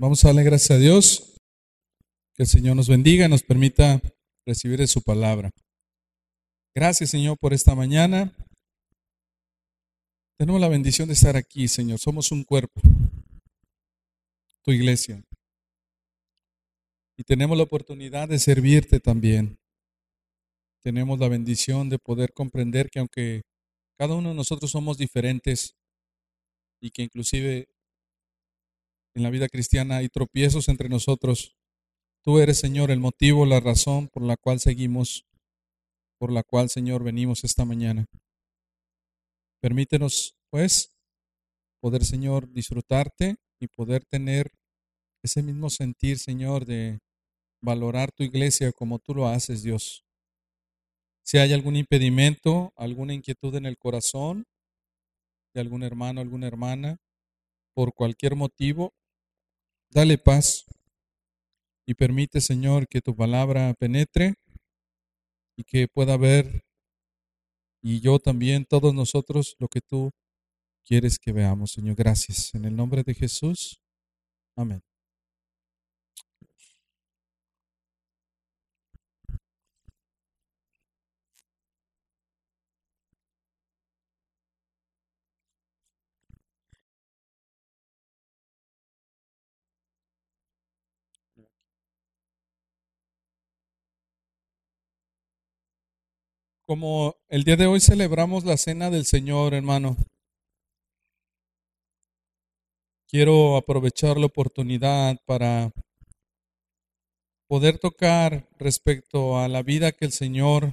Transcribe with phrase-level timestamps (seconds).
[0.00, 1.36] Vamos a darle gracias a Dios.
[2.34, 4.00] Que el Señor nos bendiga y nos permita
[4.46, 5.50] recibir de su palabra.
[6.74, 8.34] Gracias, Señor, por esta mañana.
[10.38, 11.98] Tenemos la bendición de estar aquí, Señor.
[11.98, 12.80] Somos un cuerpo,
[14.62, 15.22] tu iglesia.
[17.18, 19.58] Y tenemos la oportunidad de servirte también.
[20.82, 23.42] Tenemos la bendición de poder comprender que aunque
[23.98, 25.74] cada uno de nosotros somos diferentes
[26.80, 27.68] y que inclusive
[29.14, 31.56] en la vida cristiana hay tropiezos entre nosotros.
[32.22, 35.24] Tú eres, Señor, el motivo, la razón por la cual seguimos,
[36.18, 38.06] por la cual, Señor, venimos esta mañana.
[39.60, 40.92] Permítenos, pues,
[41.80, 44.50] poder, Señor, disfrutarte y poder tener
[45.22, 46.98] ese mismo sentir, Señor, de
[47.62, 50.04] valorar tu iglesia como tú lo haces, Dios.
[51.24, 54.44] Si hay algún impedimento, alguna inquietud en el corazón
[55.54, 56.98] de algún hermano, alguna hermana,
[57.74, 58.92] por cualquier motivo,
[59.92, 60.66] Dale paz
[61.86, 64.34] y permite, Señor, que tu palabra penetre
[65.56, 66.62] y que pueda ver
[67.82, 70.10] y yo también, todos nosotros, lo que tú
[70.84, 71.96] quieres que veamos, Señor.
[71.96, 72.54] Gracias.
[72.54, 73.80] En el nombre de Jesús.
[74.56, 74.82] Amén.
[96.70, 99.96] Como el día de hoy celebramos la cena del Señor, hermano,
[103.08, 105.72] quiero aprovechar la oportunidad para
[107.48, 110.70] poder tocar respecto a la vida que el Señor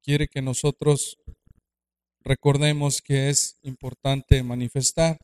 [0.00, 1.18] quiere que nosotros
[2.20, 5.18] recordemos que es importante manifestar.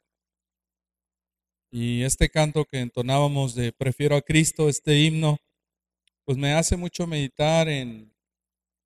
[1.71, 5.39] Y este canto que entonábamos de Prefiero a Cristo, este himno,
[6.25, 8.13] pues me hace mucho meditar en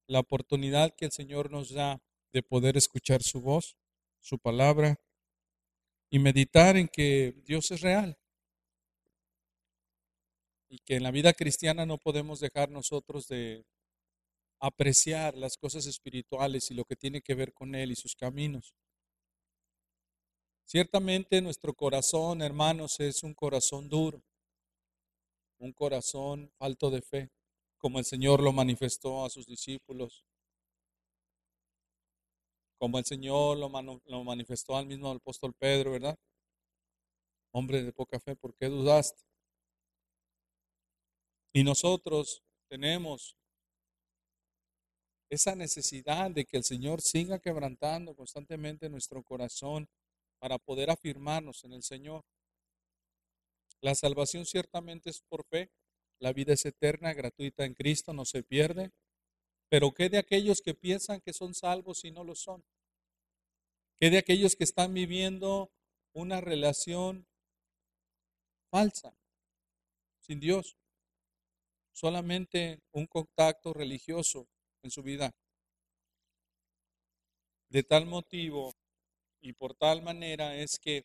[0.06, 3.76] la oportunidad que el Señor nos da de poder escuchar su voz,
[4.20, 5.00] su palabra
[6.10, 8.18] y meditar en que Dios es real
[10.68, 13.64] y que en la vida cristiana no podemos dejar nosotros de
[14.60, 18.74] apreciar las cosas espirituales y lo que tiene que ver con Él y sus caminos.
[20.64, 24.22] Ciertamente nuestro corazón, hermanos, es un corazón duro,
[25.58, 27.30] un corazón falto de fe
[27.84, 30.24] como el Señor lo manifestó a sus discípulos,
[32.78, 33.68] como el Señor lo,
[34.06, 36.18] lo manifestó al mismo apóstol Pedro, ¿verdad?
[37.52, 39.22] Hombre de poca fe, ¿por qué dudaste?
[41.52, 43.36] Y nosotros tenemos
[45.28, 49.86] esa necesidad de que el Señor siga quebrantando constantemente nuestro corazón
[50.38, 52.24] para poder afirmarnos en el Señor.
[53.82, 55.70] La salvación ciertamente es por fe,
[56.18, 58.92] la vida es eterna, gratuita en Cristo, no se pierde.
[59.68, 62.64] Pero ¿qué de aquellos que piensan que son salvos y no lo son?
[63.96, 65.70] ¿Qué de aquellos que están viviendo
[66.12, 67.26] una relación
[68.70, 69.16] falsa,
[70.20, 70.76] sin Dios?
[71.92, 74.48] Solamente un contacto religioso
[74.82, 75.34] en su vida.
[77.68, 78.72] De tal motivo
[79.40, 81.04] y por tal manera es que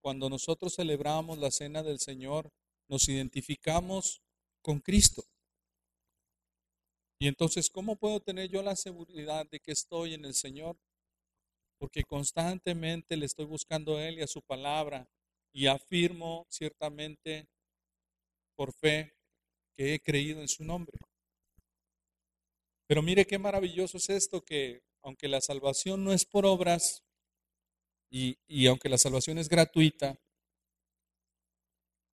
[0.00, 2.50] cuando nosotros celebramos la cena del Señor,
[2.88, 4.22] nos identificamos
[4.68, 5.24] con Cristo.
[7.18, 10.76] Y entonces, ¿cómo puedo tener yo la seguridad de que estoy en el Señor?
[11.78, 15.08] Porque constantemente le estoy buscando a Él y a su palabra
[15.54, 17.48] y afirmo ciertamente
[18.56, 19.14] por fe
[19.72, 20.98] que he creído en su nombre.
[22.86, 27.02] Pero mire qué maravilloso es esto que aunque la salvación no es por obras
[28.10, 30.20] y, y aunque la salvación es gratuita,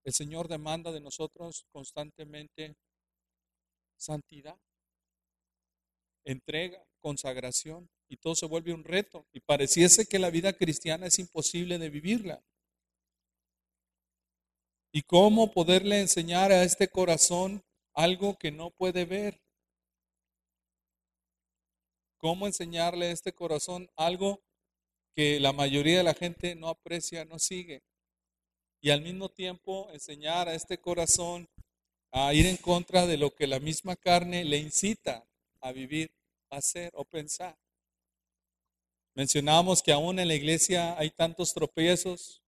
[0.06, 2.78] el Señor demanda de nosotros constantemente
[3.98, 4.58] santidad,
[6.24, 9.26] entrega, consagración, y todo se vuelve un reto.
[9.34, 12.44] Y pareciese que la vida cristiana es imposible de vivirla.
[14.92, 17.64] ¿Y cómo poderle enseñar a este corazón
[17.94, 19.42] algo que no puede ver?
[22.18, 24.42] ¿Cómo enseñarle a este corazón algo
[25.16, 27.84] que la mayoría de la gente no aprecia, no sigue?
[28.86, 31.50] Y al mismo tiempo enseñar a este corazón
[32.12, 35.28] a ir en contra de lo que la misma carne le incita
[35.60, 36.12] a vivir,
[36.52, 37.58] a hacer o pensar.
[39.16, 42.44] Mencionamos que aún en la iglesia hay tantos tropiezos,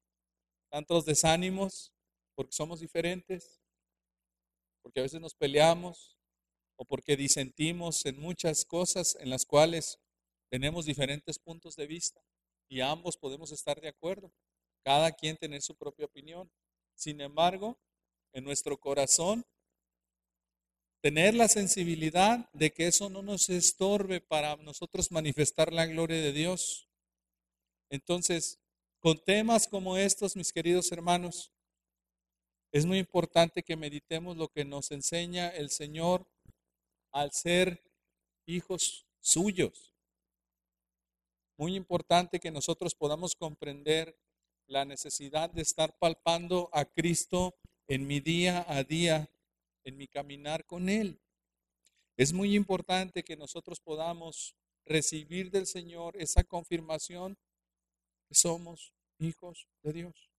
[0.70, 1.92] tantos desánimos,
[2.36, 3.60] porque somos diferentes,
[4.84, 6.20] porque a veces nos peleamos
[6.76, 9.98] o porque disentimos en muchas cosas en las cuales
[10.52, 12.22] tenemos diferentes puntos de vista
[12.70, 14.32] y ambos podemos estar de acuerdo
[14.88, 16.50] cada quien tener su propia opinión.
[16.96, 17.78] Sin embargo,
[18.32, 19.46] en nuestro corazón,
[21.02, 26.32] tener la sensibilidad de que eso no nos estorbe para nosotros manifestar la gloria de
[26.32, 26.88] Dios.
[27.90, 28.62] Entonces,
[29.02, 31.52] con temas como estos, mis queridos hermanos,
[32.72, 36.26] es muy importante que meditemos lo que nos enseña el Señor
[37.12, 37.84] al ser
[38.46, 39.94] hijos suyos.
[41.58, 44.18] Muy importante que nosotros podamos comprender
[44.68, 47.56] la necesidad de estar palpando a Cristo
[47.88, 49.30] en mi día a día,
[49.84, 51.20] en mi caminar con Él.
[52.18, 54.56] Es muy importante que nosotros podamos
[54.86, 57.38] recibir del Señor esa confirmación
[58.28, 60.32] que somos hijos de Dios.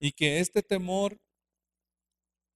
[0.00, 1.20] Y que este temor,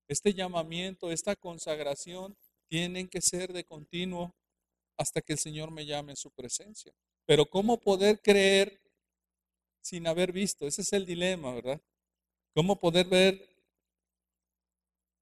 [0.08, 2.36] este llamamiento, esta consagración
[2.68, 4.34] tienen que ser de continuo
[4.96, 6.92] hasta que el Señor me llame en su presencia.
[7.26, 8.80] Pero ¿cómo poder creer
[9.84, 10.66] sin haber visto?
[10.66, 11.80] Ese es el dilema, ¿verdad?
[12.54, 13.48] ¿Cómo poder ver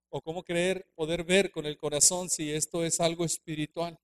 [0.08, 3.98] o cómo creer, poder ver con el corazón si esto es algo espiritual?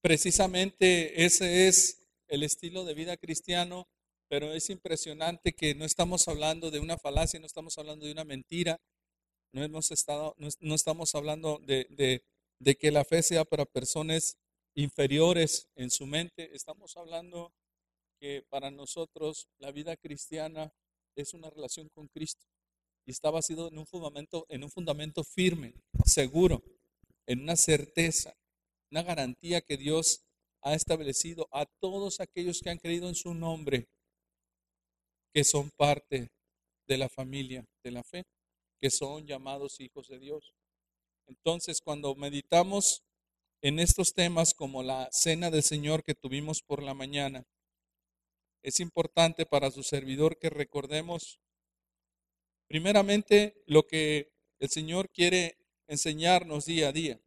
[0.00, 3.88] Precisamente ese es el estilo de vida cristiano,
[4.28, 8.24] pero es impresionante que no estamos hablando de una falacia, no estamos hablando de una
[8.24, 8.80] mentira,
[9.52, 12.22] no, hemos estado, no, estamos hablando de,
[12.58, 14.36] de, que la fe sea para personas
[14.74, 16.54] inferiores en su mente.
[16.54, 17.52] Estamos hablando
[18.20, 20.72] que para nosotros la vida cristiana
[21.16, 22.46] es una relación con Cristo
[23.06, 25.74] y está basado en un fundamento, en un fundamento firme,
[26.04, 26.62] seguro,
[27.26, 28.34] en una certeza,
[28.90, 30.24] una garantía que Dios
[30.62, 33.88] ha establecido a todos aquellos que han creído en su nombre,
[35.32, 36.30] que son parte
[36.86, 38.24] de la familia de la fe,
[38.80, 40.54] que son llamados hijos de Dios.
[41.26, 43.02] Entonces, cuando meditamos
[43.62, 47.44] en estos temas como la cena del Señor que tuvimos por la mañana,
[48.64, 51.38] es importante para su servidor que recordemos
[52.66, 57.20] primeramente lo que el Señor quiere enseñarnos día a día,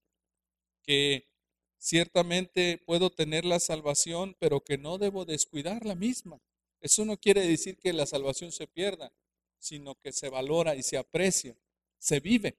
[0.81, 1.29] que
[1.77, 6.41] ciertamente puedo tener la salvación, pero que no debo descuidar la misma.
[6.81, 9.13] Eso no quiere decir que la salvación se pierda,
[9.59, 11.55] sino que se valora y se aprecia,
[11.99, 12.57] se vive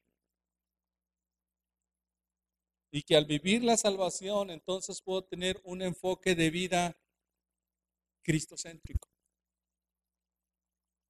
[2.91, 6.97] y que al vivir la salvación entonces puedo tener un enfoque de vida
[8.23, 9.09] cristocéntrico,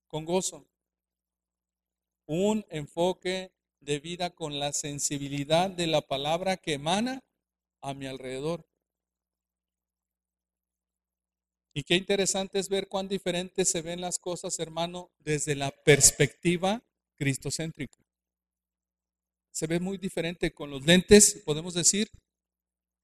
[0.06, 0.66] con gozo,
[2.26, 7.22] un enfoque de vida con la sensibilidad de la palabra que emana
[7.80, 8.66] a mi alrededor.
[11.74, 16.82] Y qué interesante es ver cuán diferentes se ven las cosas, hermano, desde la perspectiva
[17.16, 18.08] cristocéntrica
[19.58, 22.08] se ve muy diferente con los lentes, podemos decir,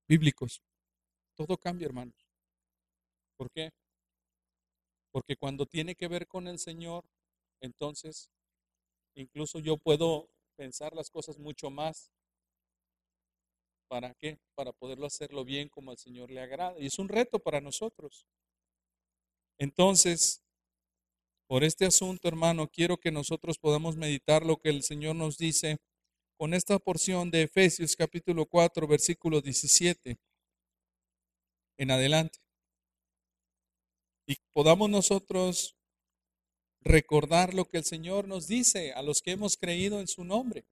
[0.06, 0.62] bíblicos.
[1.34, 2.14] Todo cambia, hermanos.
[3.36, 3.72] ¿Por qué?
[5.14, 7.04] Porque cuando tiene que ver con el Señor,
[7.60, 8.32] entonces
[9.14, 12.10] incluso yo puedo pensar las cosas mucho más.
[13.86, 14.40] ¿Para qué?
[14.56, 16.74] Para poderlo hacerlo bien como al Señor le agrada.
[16.80, 18.26] Y es un reto para nosotros.
[19.56, 20.42] Entonces,
[21.46, 25.78] por este asunto, hermano, quiero que nosotros podamos meditar lo que el Señor nos dice
[26.36, 30.18] con esta porción de Efesios capítulo 4, versículo 17
[31.78, 32.43] en adelante.
[34.26, 35.76] Y podamos nosotros
[36.80, 40.64] recordar lo que el Señor nos dice a los que hemos creído en su nombre.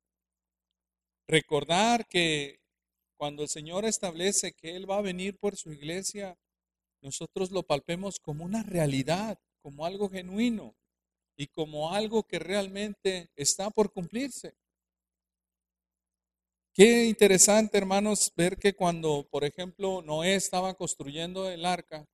[1.26, 2.60] Recordar que
[3.16, 6.36] cuando el Señor establece que Él va a venir por su iglesia,
[7.00, 10.74] nosotros lo palpemos como una realidad, como algo genuino
[11.36, 14.54] y como algo que realmente está por cumplirse.
[16.74, 22.06] Qué interesante, hermanos, ver que cuando, por ejemplo, Noé estaba construyendo el arca,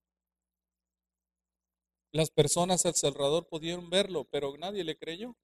[2.12, 5.36] las personas al Salvador pudieron verlo, pero nadie le creyó.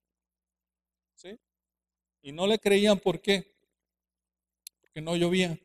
[1.14, 1.38] ¿Sí?
[2.23, 3.54] Y no le creían por qué?
[4.80, 5.59] Porque no llovía.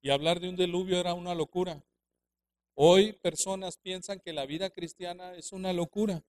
[0.00, 1.82] Y hablar de un diluvio era una locura.
[2.74, 6.22] Hoy personas piensan que la vida cristiana es una locura.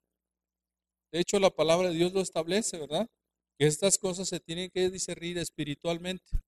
[1.12, 3.10] De hecho, la palabra de Dios lo establece, ¿verdad?
[3.57, 6.41] que estas cosas se tienen que discernir espiritualmente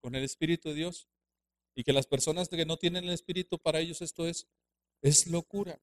[0.00, 1.08] con el Espíritu de Dios
[1.74, 4.46] y que las personas que no tienen el Espíritu para ellos esto es
[5.02, 5.80] es locura.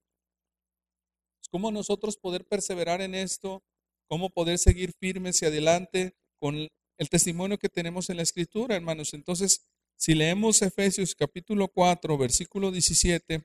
[1.51, 3.63] ¿Cómo nosotros poder perseverar en esto?
[4.07, 6.67] ¿Cómo poder seguir firmes y adelante con
[6.97, 9.13] el testimonio que tenemos en la Escritura, hermanos?
[9.13, 9.65] Entonces,
[9.97, 13.43] si leemos Efesios capítulo 4, versículo 17,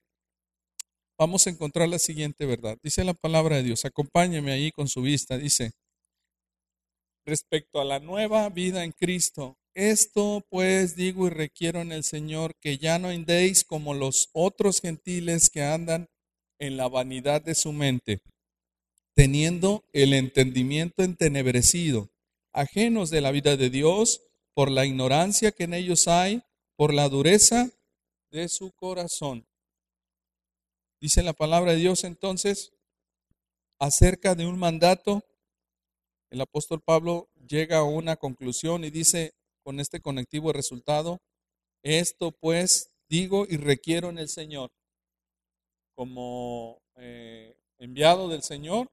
[1.17, 2.79] vamos a encontrar la siguiente verdad.
[2.83, 5.73] Dice la palabra de Dios, acompáñeme ahí con su vista, dice,
[7.25, 9.60] respecto a la nueva vida en Cristo.
[9.75, 14.81] Esto pues digo y requiero en el Señor que ya no andéis como los otros
[14.81, 16.09] gentiles que andan
[16.59, 18.21] en la vanidad de su mente,
[19.15, 22.11] teniendo el entendimiento entenebrecido,
[22.53, 24.23] ajenos de la vida de Dios
[24.55, 26.43] por la ignorancia que en ellos hay,
[26.77, 27.71] por la dureza
[28.33, 29.47] de su corazón.
[31.01, 32.73] Dice la palabra de Dios entonces
[33.79, 35.25] acerca de un mandato.
[36.31, 41.21] El apóstol Pablo llega a una conclusión y dice con este conectivo resultado,
[41.83, 44.71] esto pues digo y requiero en el Señor.
[45.95, 48.91] Como eh, enviado del Señor,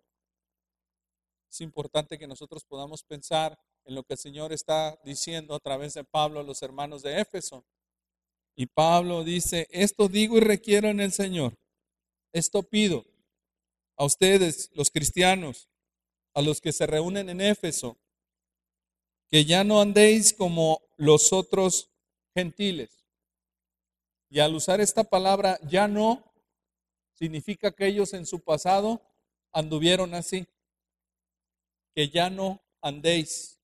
[1.50, 5.94] es importante que nosotros podamos pensar en lo que el Señor está diciendo a través
[5.94, 7.66] de Pablo a los hermanos de Éfeso.
[8.56, 11.58] Y Pablo dice, esto digo y requiero en el Señor.
[12.34, 13.06] Esto pido
[13.96, 15.70] a ustedes, los cristianos,
[16.34, 17.98] a los que se reúnen en Éfeso,
[19.30, 21.90] que ya no andéis como los otros
[22.34, 23.06] gentiles.
[24.30, 26.34] Y al usar esta palabra, ya no,
[27.14, 29.02] significa que ellos en su pasado
[29.52, 30.48] anduvieron así.
[31.96, 33.60] Que ya no andéis.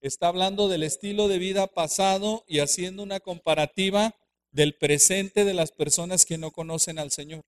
[0.00, 4.14] Está hablando del estilo de vida pasado y haciendo una comparativa
[4.50, 7.44] del presente de las personas que no conocen al Señor.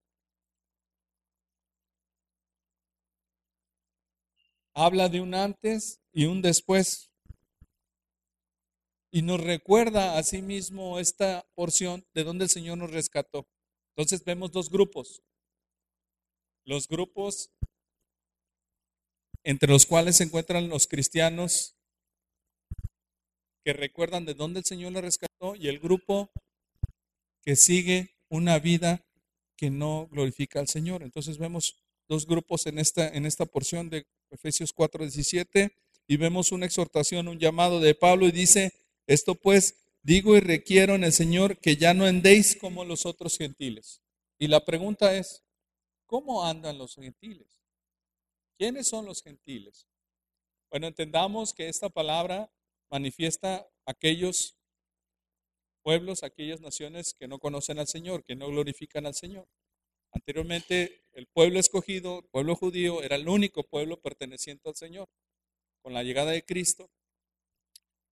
[4.74, 7.10] Habla de un antes y un después.
[9.10, 13.46] Y nos recuerda a sí mismo esta porción de donde el Señor nos rescató.
[13.90, 15.22] Entonces vemos dos grupos.
[16.64, 17.50] Los grupos
[19.44, 21.76] entre los cuales se encuentran los cristianos
[23.62, 26.30] que recuerdan de dónde el Señor los rescató y el grupo
[27.42, 29.04] que sigue una vida
[29.54, 31.02] que no glorifica al Señor.
[31.02, 36.66] Entonces vemos dos grupos en esta, en esta porción de Efesios 4:17 y vemos una
[36.66, 38.72] exhortación, un llamado de Pablo y dice,
[39.06, 43.36] esto pues digo y requiero en el Señor que ya no andéis como los otros
[43.36, 44.00] gentiles.
[44.38, 45.42] Y la pregunta es,
[46.06, 47.60] ¿cómo andan los gentiles?
[48.56, 49.86] ¿Quiénes son los gentiles?
[50.70, 52.50] Bueno, entendamos que esta palabra
[52.90, 54.56] manifiesta aquellos
[55.82, 59.46] pueblos, aquellas naciones que no conocen al Señor, que no glorifican al Señor.
[60.12, 65.08] Anteriormente, el pueblo escogido, el pueblo judío, era el único pueblo perteneciente al Señor.
[65.86, 66.90] Con la llegada de Cristo,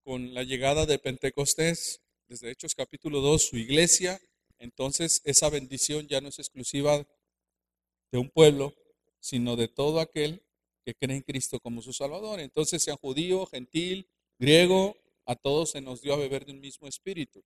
[0.01, 4.17] con la llegada de Pentecostés, desde Hechos capítulo 2, su iglesia,
[4.59, 7.05] entonces esa bendición ya no es exclusiva
[8.13, 8.73] de un pueblo,
[9.19, 10.41] sino de todo aquel
[10.85, 12.39] que cree en Cristo como su Salvador.
[12.39, 14.07] Entonces, sea judío, gentil,
[14.39, 17.43] griego, a todos se nos dio a beber de un mismo espíritu.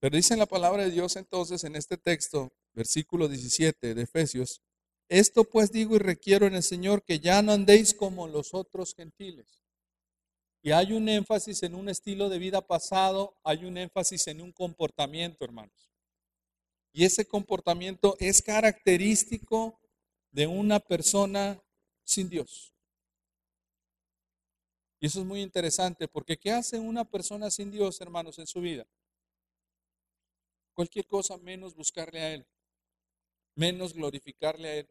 [0.00, 4.60] Pero dice la palabra de Dios entonces en este texto, versículo 17 de Efesios,
[5.08, 8.94] esto pues digo y requiero en el Señor que ya no andéis como los otros
[8.94, 9.62] gentiles.
[10.62, 14.52] Y hay un énfasis en un estilo de vida pasado, hay un énfasis en un
[14.52, 15.90] comportamiento, hermanos.
[16.92, 19.78] Y ese comportamiento es característico
[20.30, 21.62] de una persona
[22.04, 22.74] sin Dios.
[25.00, 28.60] Y eso es muy interesante, porque ¿qué hace una persona sin Dios, hermanos, en su
[28.60, 28.86] vida?
[30.74, 32.46] Cualquier cosa menos buscarle a Él,
[33.54, 34.88] menos glorificarle a Él,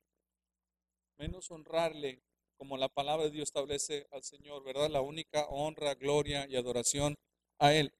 [1.17, 2.21] menos honrarle,
[2.57, 4.89] como la palabra de Dios establece al Señor, ¿verdad?
[4.89, 7.15] La única honra, gloria y adoración
[7.59, 7.93] a Él.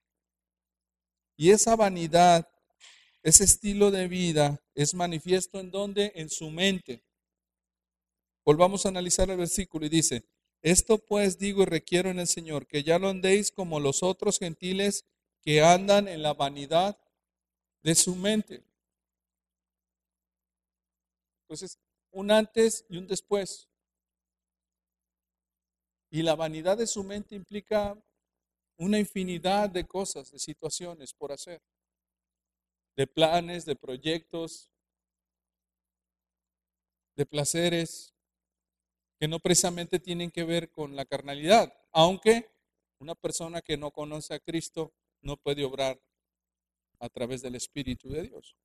[1.36, 2.48] Y esa vanidad,
[3.22, 6.12] ese estilo de vida es manifiesto en donde?
[6.14, 7.04] En su mente.
[8.44, 10.24] Volvamos a analizar el versículo y dice,
[10.62, 14.38] esto pues digo y requiero en el Señor, que ya lo andéis como los otros
[14.38, 15.04] gentiles
[15.40, 16.98] que andan en la vanidad
[17.82, 18.64] de su mente.
[21.42, 21.78] Entonces,
[22.10, 23.68] un antes y un después.
[26.10, 27.96] Y la vanidad de su mente implica
[28.78, 31.60] una infinidad de cosas, de situaciones por hacer,
[32.96, 34.70] de planes, de proyectos,
[37.16, 38.14] de placeres
[39.18, 42.50] que no precisamente tienen que ver con la carnalidad, aunque
[43.00, 46.00] una persona que no conoce a Cristo no puede obrar
[47.00, 48.56] a través del Espíritu de Dios.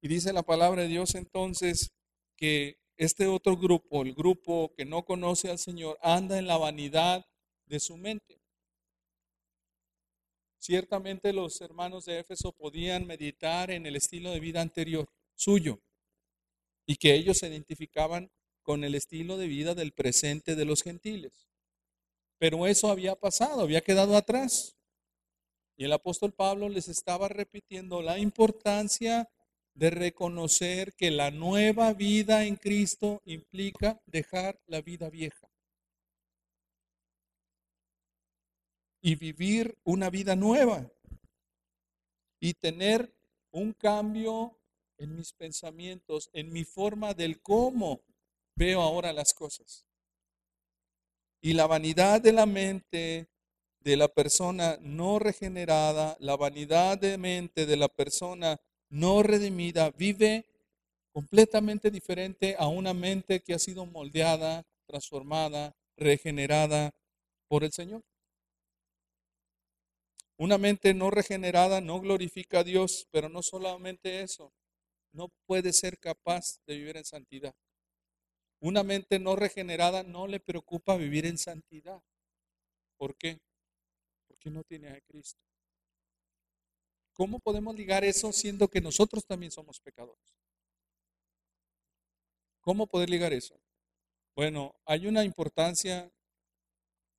[0.00, 1.92] Y dice la palabra de Dios entonces
[2.36, 7.26] que este otro grupo, el grupo que no conoce al Señor, anda en la vanidad
[7.66, 8.40] de su mente.
[10.58, 15.80] Ciertamente los hermanos de Éfeso podían meditar en el estilo de vida anterior suyo
[16.86, 18.30] y que ellos se identificaban
[18.62, 21.48] con el estilo de vida del presente de los gentiles.
[22.38, 24.76] Pero eso había pasado, había quedado atrás.
[25.76, 29.30] Y el apóstol Pablo les estaba repitiendo la importancia
[29.78, 35.48] de reconocer que la nueva vida en Cristo implica dejar la vida vieja
[39.00, 40.90] y vivir una vida nueva
[42.40, 43.14] y tener
[43.52, 44.58] un cambio
[44.96, 48.00] en mis pensamientos, en mi forma del cómo
[48.56, 49.86] veo ahora las cosas.
[51.40, 53.28] Y la vanidad de la mente
[53.78, 60.46] de la persona no regenerada, la vanidad de mente de la persona no redimida, vive
[61.12, 66.94] completamente diferente a una mente que ha sido moldeada, transformada, regenerada
[67.48, 68.02] por el Señor.
[70.36, 74.52] Una mente no regenerada no glorifica a Dios, pero no solamente eso,
[75.12, 77.54] no puede ser capaz de vivir en santidad.
[78.60, 82.00] Una mente no regenerada no le preocupa vivir en santidad.
[82.96, 83.40] ¿Por qué?
[84.28, 85.47] Porque no tiene a Cristo.
[87.18, 90.22] ¿Cómo podemos ligar eso siendo que nosotros también somos pecadores?
[92.60, 93.60] ¿Cómo poder ligar eso?
[94.36, 96.12] Bueno, hay una importancia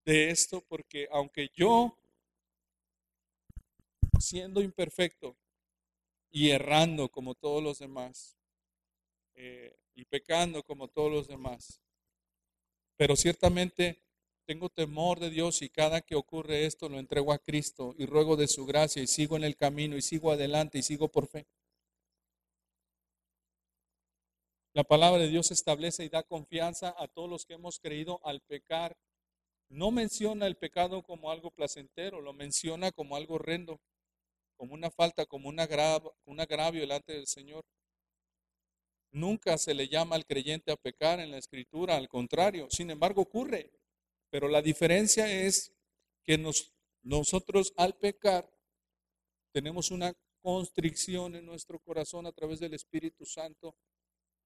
[0.05, 1.97] de esto porque aunque yo,
[4.21, 5.35] siendo imperfecto
[6.31, 8.37] y errando como todos los demás,
[9.35, 11.81] eh, y pecando como todos los demás.
[12.95, 14.01] Pero ciertamente
[14.49, 18.35] tengo temor de Dios y cada que ocurre esto lo entrego a Cristo y ruego
[18.35, 21.45] de su gracia y sigo en el camino y sigo adelante y sigo por fe.
[24.73, 28.41] La palabra de Dios establece y da confianza a todos los que hemos creído al
[28.41, 28.97] pecar.
[29.69, 33.79] No menciona el pecado como algo placentero, lo menciona como algo horrendo,
[34.57, 37.63] como una falta, como un agravio, un agravio delante del Señor.
[39.11, 43.21] Nunca se le llama al creyente a pecar en la escritura, al contrario, sin embargo
[43.21, 43.78] ocurre.
[44.29, 45.73] Pero la diferencia es
[46.23, 46.37] que
[47.03, 48.49] nosotros al pecar
[49.51, 53.75] tenemos una constricción en nuestro corazón a través del Espíritu Santo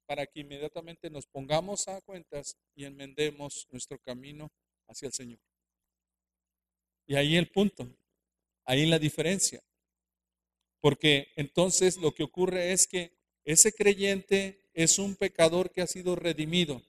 [0.06, 4.52] para que inmediatamente nos pongamos a cuentas y enmendemos nuestro camino
[4.88, 5.40] hacia el Señor.
[7.06, 7.90] Y ahí el punto,
[8.66, 9.62] ahí la diferencia.
[10.80, 16.16] Porque entonces lo que ocurre es que ese creyente es un pecador que ha sido
[16.16, 16.82] redimido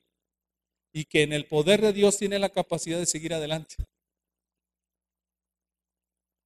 [0.94, 3.74] y que en el poder de Dios tiene la capacidad de seguir adelante.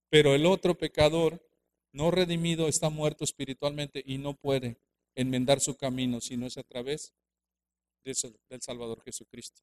[0.09, 1.47] Pero el otro pecador
[1.93, 4.81] no redimido está muerto espiritualmente y no puede
[5.15, 7.13] enmendar su camino si no es a través
[8.05, 9.61] del Salvador Jesucristo.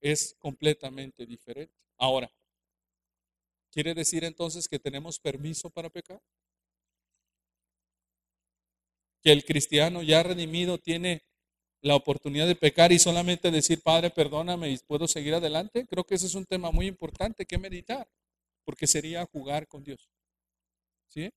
[0.00, 1.74] Es completamente diferente.
[1.98, 2.32] Ahora,
[3.72, 6.22] ¿quiere decir entonces que tenemos permiso para pecar?
[9.26, 11.24] que el cristiano ya redimido tiene
[11.86, 15.86] la oportunidad de pecar y solamente decir, Padre, perdóname y puedo seguir adelante?
[15.86, 18.08] Creo que ese es un tema muy importante que meditar,
[18.64, 20.10] porque sería jugar con Dios.
[21.06, 21.30] ¿Sí?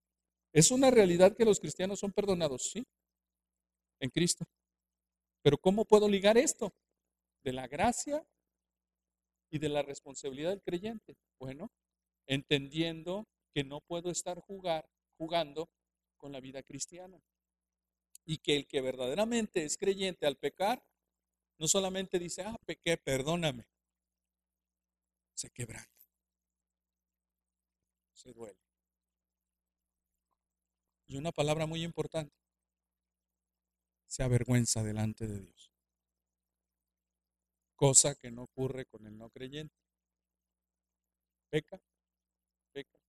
[0.52, 2.84] Es una realidad que los cristianos son perdonados, sí,
[4.00, 4.44] en Cristo.
[5.44, 6.74] Pero ¿cómo puedo ligar esto?
[7.44, 8.26] De la gracia
[9.52, 11.16] y de la responsabilidad del creyente.
[11.38, 11.70] Bueno,
[12.26, 15.70] entendiendo que no puedo estar jugar, jugando
[16.18, 17.22] con la vida cristiana
[18.30, 20.86] y que el que verdaderamente es creyente al pecar,
[21.58, 23.66] no solamente dice, ah, pequé, perdóname,
[25.34, 26.06] se quebranta,
[28.14, 28.60] se duele.
[31.08, 32.36] Y una palabra muy importante,
[34.06, 35.72] se avergüenza delante de Dios.
[37.76, 39.74] Cosa que no ocurre con el no creyente.
[41.50, 41.82] Peca,
[42.74, 43.00] peca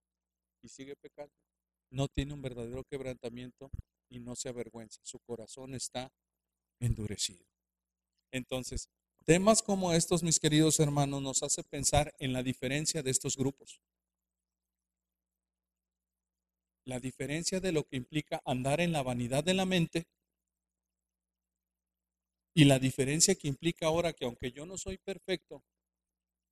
[0.63, 1.35] y sigue pecando.
[1.91, 3.71] No tiene un verdadero quebrantamiento
[4.11, 5.01] y no se avergüenza.
[5.05, 6.13] Su corazón está
[6.81, 7.47] endurecido.
[8.33, 8.91] Entonces,
[9.25, 13.81] temas como estos, mis queridos hermanos, nos hace pensar en la diferencia de estos grupos.
[16.85, 20.07] La diferencia de lo que implica andar en la vanidad de la mente
[22.55, 25.63] y la diferencia que implica ahora que aunque yo no soy perfecto,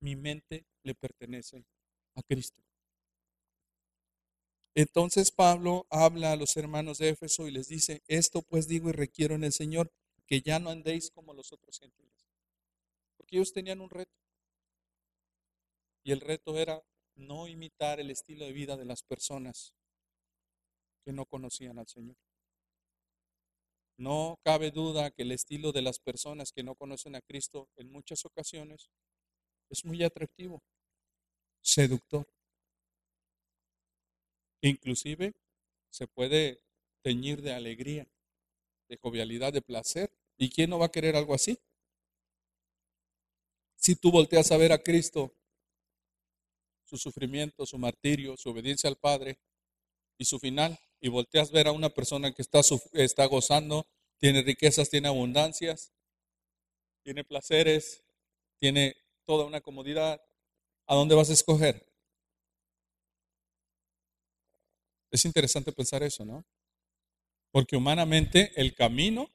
[0.01, 1.65] mi mente le pertenece
[2.15, 2.68] a Cristo.
[4.81, 8.93] Entonces Pablo habla a los hermanos de Éfeso y les dice, esto pues digo y
[8.93, 9.91] requiero en el Señor,
[10.25, 12.29] que ya no andéis como los otros gentiles.
[13.17, 14.15] Porque ellos tenían un reto.
[16.01, 16.81] Y el reto era
[17.15, 19.73] no imitar el estilo de vida de las personas
[21.03, 22.15] que no conocían al Señor.
[23.97, 27.91] No cabe duda que el estilo de las personas que no conocen a Cristo en
[27.91, 28.89] muchas ocasiones
[29.69, 30.63] es muy atractivo,
[31.59, 32.25] seductor.
[34.61, 35.33] Inclusive
[35.89, 36.61] se puede
[37.01, 38.07] teñir de alegría,
[38.87, 40.11] de jovialidad, de placer.
[40.37, 41.59] ¿Y quién no va a querer algo así?
[43.75, 45.33] Si tú volteas a ver a Cristo,
[46.83, 49.39] su sufrimiento, su martirio, su obediencia al Padre
[50.17, 52.61] y su final, y volteas a ver a una persona que está,
[52.93, 55.93] está gozando, tiene riquezas, tiene abundancias,
[57.03, 58.03] tiene placeres,
[58.59, 60.21] tiene toda una comodidad,
[60.87, 61.88] ¿a dónde vas a escoger?
[65.11, 66.45] Es interesante pensar eso, ¿no?
[67.51, 69.29] Porque humanamente el camino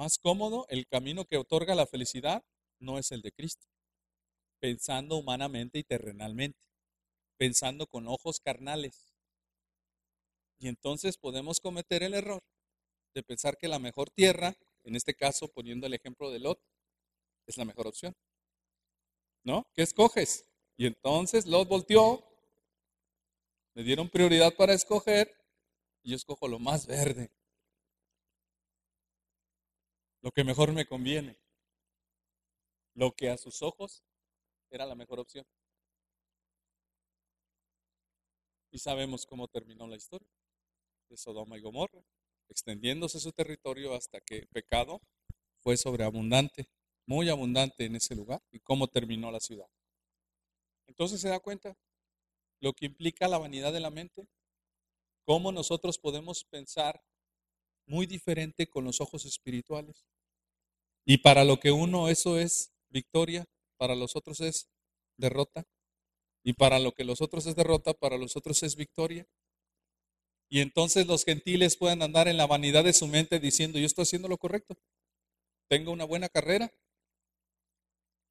[0.00, 2.42] más cómodo, el camino que otorga la felicidad,
[2.78, 3.66] no es el de Cristo.
[4.58, 6.58] Pensando humanamente y terrenalmente,
[7.36, 9.14] pensando con ojos carnales.
[10.58, 12.42] Y entonces podemos cometer el error
[13.14, 16.60] de pensar que la mejor tierra, en este caso poniendo el ejemplo de Lot,
[17.46, 18.16] es la mejor opción.
[19.44, 19.66] ¿No?
[19.74, 20.46] ¿Qué escoges?
[20.78, 22.29] Y entonces Lot volteó,
[23.74, 25.34] me dieron prioridad para escoger
[26.02, 27.30] y yo escojo lo más verde,
[30.22, 31.38] lo que mejor me conviene,
[32.94, 34.02] lo que a sus ojos
[34.70, 35.46] era la mejor opción.
[38.70, 40.28] Y sabemos cómo terminó la historia
[41.08, 42.02] de Sodoma y Gomorra,
[42.48, 45.00] extendiéndose su territorio hasta que el pecado
[45.60, 46.68] fue sobreabundante,
[47.06, 49.66] muy abundante en ese lugar, y cómo terminó la ciudad.
[50.86, 51.76] Entonces se da cuenta
[52.60, 54.28] lo que implica la vanidad de la mente,
[55.26, 57.02] cómo nosotros podemos pensar
[57.86, 60.06] muy diferente con los ojos espirituales.
[61.04, 63.46] Y para lo que uno eso es victoria,
[63.78, 64.68] para los otros es
[65.16, 65.66] derrota.
[66.42, 69.26] Y para lo que los otros es derrota, para los otros es victoria.
[70.48, 74.02] Y entonces los gentiles pueden andar en la vanidad de su mente diciendo, yo estoy
[74.02, 74.76] haciendo lo correcto.
[75.68, 76.72] Tengo una buena carrera.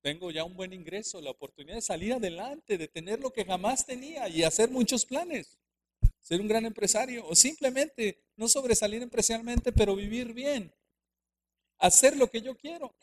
[0.02, 3.86] Tengo ya un buen ingreso, la oportunidad de salir adelante, de tener lo que jamás
[3.86, 5.60] tenía y hacer muchos planes
[6.30, 10.72] ser un gran empresario o simplemente no sobresalir empresarialmente, pero vivir bien,
[11.80, 12.94] hacer lo que yo quiero,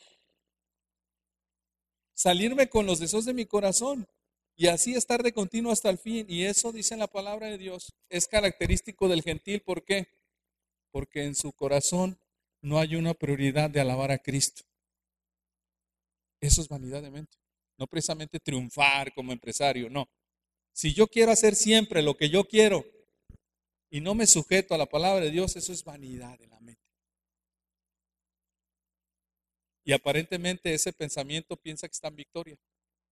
[2.13, 4.07] salirme con los deseos de mi corazón
[4.55, 6.25] y así estar de continuo hasta el fin.
[6.29, 9.61] Y eso, dice la palabra de Dios, es característico del gentil.
[9.61, 10.07] ¿Por qué?
[10.89, 12.17] Porque en su corazón
[12.61, 14.63] no hay una prioridad de alabar a Cristo.
[16.41, 17.37] Eso es vanidad de mente.
[17.77, 20.09] No precisamente triunfar como empresario, no.
[20.73, 22.85] Si yo quiero hacer siempre lo que yo quiero,
[23.89, 26.81] y no me sujeto a la palabra de Dios, eso es vanidad de la mente.
[29.85, 32.57] Y aparentemente ese pensamiento piensa que está en victoria.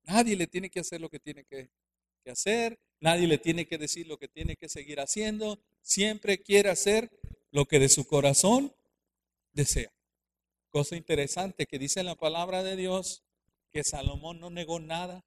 [0.03, 1.69] Nadie le tiene que hacer lo que tiene que,
[2.23, 6.69] que hacer, nadie le tiene que decir lo que tiene que seguir haciendo, siempre quiere
[6.69, 7.09] hacer
[7.51, 8.75] lo que de su corazón
[9.53, 9.94] desea.
[10.75, 13.23] Cosa interesante que dice en la palabra de Dios
[13.71, 15.23] que Salomón no negó nada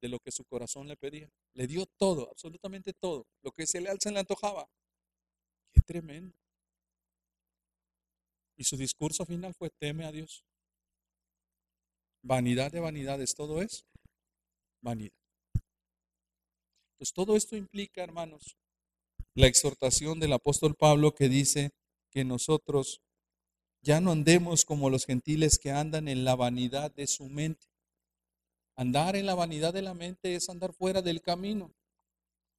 [0.00, 1.28] de lo que su corazón le pedía.
[1.52, 4.70] Le dio todo, absolutamente todo, lo que se le, se le antojaba.
[5.72, 6.38] Qué tremendo.
[8.56, 10.44] Y su discurso final fue, teme a Dios.
[12.22, 13.84] Vanidad de vanidades, todo es
[14.80, 15.18] vanidad.
[16.98, 18.56] Pues todo esto implica, hermanos,
[19.34, 21.72] la exhortación del apóstol Pablo que dice
[22.12, 23.00] que nosotros
[23.84, 27.66] ya no andemos como los gentiles que andan en la vanidad de su mente.
[28.76, 31.70] Andar en la vanidad de la mente es andar fuera del camino.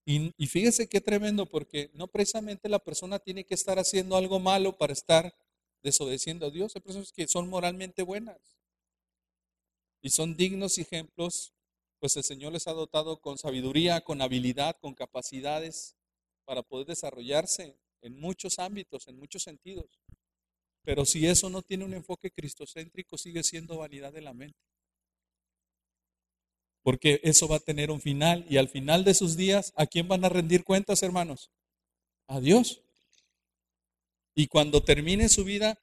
[0.05, 4.77] Y, fíjese qué tremendo, porque no precisamente la persona tiene que estar haciendo algo malo
[4.77, 5.35] para estar
[5.81, 6.75] desobedeciendo a Dios.
[6.75, 8.37] Hay personas que son moralmente buenas
[10.03, 11.53] y son dignos ejemplos,
[11.99, 15.95] pues el Señor les ha dotado con sabiduría, con habilidad, con capacidades
[16.45, 19.99] para poder desarrollarse en muchos ámbitos, en muchos sentidos.
[20.85, 24.59] Pero si eso no tiene un enfoque cristocéntrico, sigue siendo vanidad de la mente
[26.85, 30.07] porque eso va a tener un final y al final de sus días, ¿a quién
[30.07, 31.49] van a rendir cuentas, hermanos?
[32.27, 32.79] A Dios.
[34.35, 35.79] Y cuando termine su vida,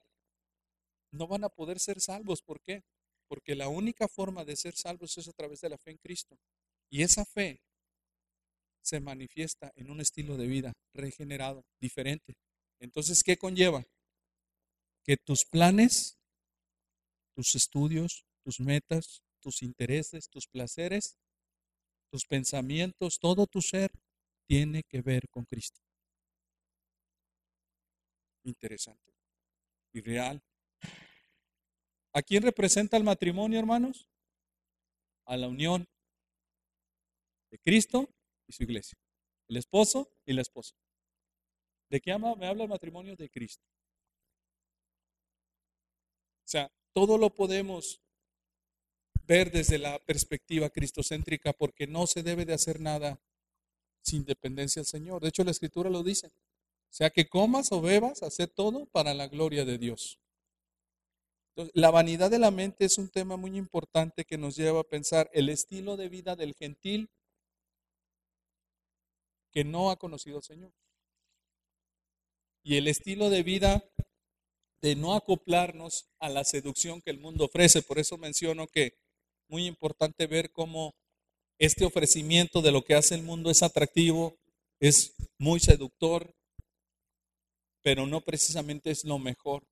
[1.10, 2.40] no van a poder ser salvos.
[2.40, 2.84] ¿Por qué?
[3.26, 6.38] Porque la única forma de ser salvos es a través de la fe en Cristo.
[6.88, 7.60] Y esa fe
[8.80, 12.36] se manifiesta en un estilo de vida regenerado, diferente.
[12.78, 13.84] Entonces, ¿qué conlleva?
[15.04, 16.18] Que tus planes,
[17.34, 21.18] tus estudios, tus metas, tus intereses, tus placeres,
[22.10, 23.90] tus pensamientos, todo tu ser
[24.46, 25.80] tiene que ver con Cristo.
[28.44, 29.12] Interesante
[29.92, 30.42] y real.
[32.12, 34.06] ¿A quién representa el matrimonio, hermanos?
[35.24, 35.86] A la unión
[37.50, 38.08] de Cristo
[38.46, 38.98] y su iglesia.
[39.48, 40.74] El esposo y la esposa.
[41.88, 43.16] ¿De qué me habla el matrimonio?
[43.16, 43.64] De Cristo.
[46.52, 48.02] Sea, todo lo podemos
[49.26, 53.22] ver desde la perspectiva cristocéntrica porque no se debe de hacer nada
[54.02, 55.22] sin dependencia del Señor.
[55.22, 56.26] De hecho, la Escritura lo dice.
[56.26, 60.18] O sea, que comas o bebas, hacer todo para la gloria de Dios.
[61.72, 65.30] la vanidad de la mente es un tema muy importante que nos lleva a pensar
[65.32, 67.08] el estilo de vida del gentil
[69.50, 70.72] que no ha conocido al Señor.
[72.62, 73.82] Y el estilo de vida
[74.82, 77.82] de no acoplarnos a la seducción que el mundo ofrece.
[77.82, 78.98] Por eso menciono que
[79.48, 80.94] muy importante ver cómo
[81.58, 84.36] este ofrecimiento de lo que hace el mundo es atractivo,
[84.80, 86.34] es muy seductor.
[87.82, 89.64] pero no precisamente es lo mejor.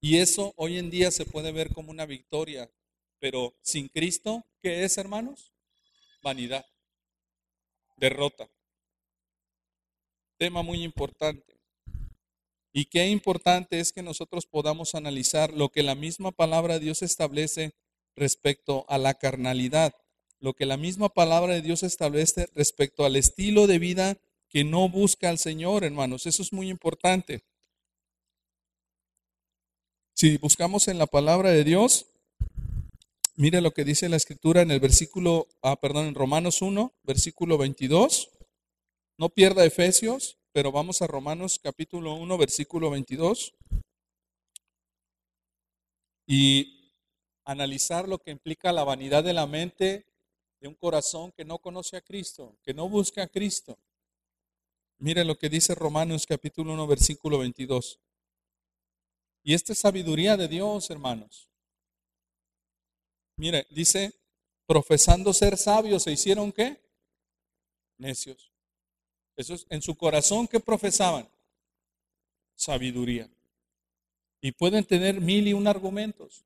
[0.00, 2.70] Y eso hoy en día se puede ver como una victoria,
[3.18, 5.52] pero sin Cristo, ¿qué es, hermanos?
[6.22, 6.66] Vanidad,
[7.96, 8.48] derrota.
[10.38, 11.53] Tema muy importante.
[12.76, 17.02] Y qué importante es que nosotros podamos analizar lo que la misma palabra de Dios
[17.02, 17.72] establece
[18.16, 19.94] respecto a la carnalidad,
[20.40, 24.88] lo que la misma palabra de Dios establece respecto al estilo de vida que no
[24.88, 26.26] busca al Señor, hermanos.
[26.26, 27.44] Eso es muy importante.
[30.14, 32.06] Si buscamos en la palabra de Dios,
[33.36, 37.56] mire lo que dice la escritura en el versículo, ah, perdón, en Romanos 1, versículo
[37.56, 38.30] 22.
[39.16, 43.54] No pierda Efesios, pero vamos a Romanos capítulo 1, versículo 22.
[46.28, 46.92] Y
[47.44, 50.06] analizar lo que implica la vanidad de la mente
[50.60, 53.80] de un corazón que no conoce a Cristo, que no busca a Cristo.
[54.98, 57.98] Mire lo que dice Romanos capítulo 1, versículo 22.
[59.42, 61.48] Y esta es sabiduría de Dios, hermanos.
[63.36, 64.12] Mire, dice,
[64.68, 66.80] profesando ser sabios, ¿se hicieron qué?
[67.98, 68.53] Necios.
[69.36, 71.28] Eso es en su corazón que profesaban
[72.54, 73.28] sabiduría.
[74.40, 76.44] Y pueden tener mil y un argumentos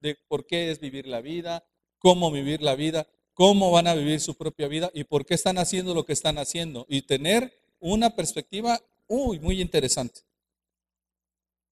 [0.00, 1.66] de por qué es vivir la vida,
[1.98, 5.58] cómo vivir la vida, cómo van a vivir su propia vida y por qué están
[5.58, 6.86] haciendo lo que están haciendo.
[6.88, 10.20] Y tener una perspectiva uy, muy interesante.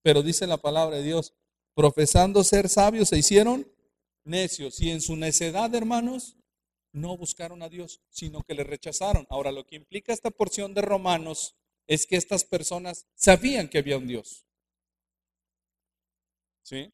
[0.01, 1.33] Pero dice la palabra de Dios,
[1.73, 3.67] profesando ser sabios, se hicieron
[4.23, 4.79] necios.
[4.81, 6.36] Y en su necedad, hermanos,
[6.97, 9.25] no buscaron a Dios, sino que le rechazaron.
[9.29, 11.55] Ahora, lo que implica esta porción de Romanos
[11.87, 14.45] es que estas personas sabían que había un Dios.
[16.63, 16.91] ¿Sí?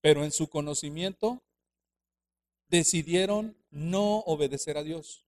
[0.00, 1.42] Pero en su conocimiento
[2.68, 5.24] decidieron no obedecer a Dios.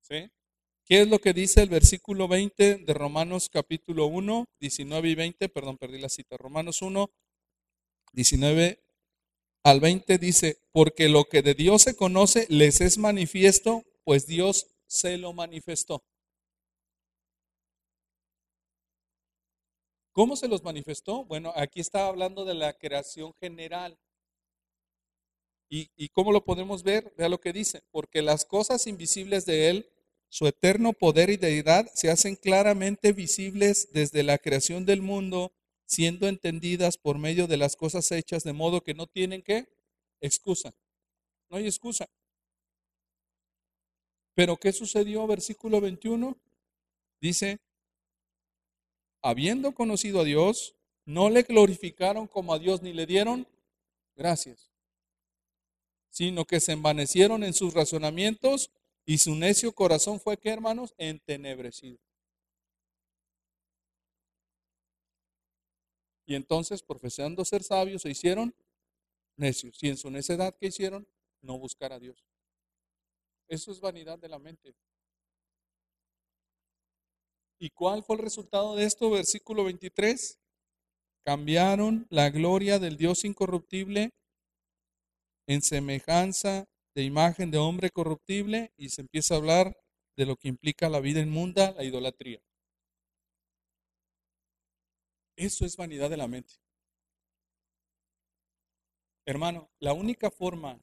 [0.00, 0.30] ¿Sí?
[0.86, 5.48] ¿Qué es lo que dice el versículo 20 de Romanos capítulo 1, 19 y 20?
[5.48, 6.36] Perdón, perdí la cita.
[6.36, 7.10] Romanos 1,
[8.12, 8.83] 19
[9.64, 14.66] al 20 dice, porque lo que de Dios se conoce les es manifiesto, pues Dios
[14.86, 16.04] se lo manifestó.
[20.12, 21.24] ¿Cómo se los manifestó?
[21.24, 23.98] Bueno, aquí está hablando de la creación general.
[25.70, 27.12] ¿Y, ¿Y, cómo lo podemos ver?
[27.16, 29.90] Vea lo que dice, porque las cosas invisibles de Él,
[30.28, 35.52] su eterno poder y deidad, se hacen claramente visibles desde la creación del mundo
[35.86, 39.68] siendo entendidas por medio de las cosas hechas, de modo que no tienen que
[40.20, 40.74] excusa.
[41.50, 42.08] No hay excusa.
[44.34, 45.26] Pero ¿qué sucedió?
[45.26, 46.36] Versículo 21
[47.20, 47.58] dice,
[49.22, 50.74] habiendo conocido a Dios,
[51.06, 53.46] no le glorificaron como a Dios ni le dieron
[54.16, 54.70] gracias,
[56.10, 58.70] sino que se envanecieron en sus razonamientos
[59.06, 61.98] y su necio corazón fue que, hermanos, entenebrecido.
[66.26, 68.54] Y entonces, profesando ser sabios, se hicieron
[69.36, 69.82] necios.
[69.82, 71.06] Y en su necedad, ¿qué hicieron?
[71.42, 72.24] No buscar a Dios.
[73.48, 74.74] Eso es vanidad de la mente.
[77.58, 79.10] ¿Y cuál fue el resultado de esto?
[79.10, 80.38] Versículo 23.
[81.24, 84.10] Cambiaron la gloria del Dios incorruptible
[85.46, 89.76] en semejanza de imagen de hombre corruptible y se empieza a hablar
[90.16, 92.40] de lo que implica la vida inmunda, la idolatría.
[95.36, 96.54] Eso es vanidad de la mente.
[99.26, 100.80] Hermano, la única forma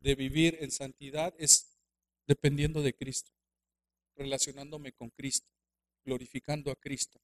[0.00, 1.78] de vivir en santidad es
[2.26, 3.32] dependiendo de Cristo,
[4.16, 5.48] relacionándome con Cristo,
[6.04, 7.20] glorificando a Cristo,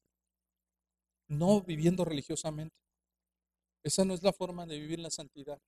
[1.27, 2.75] no viviendo religiosamente.
[3.83, 5.61] Esa no es la forma de vivir la santidad.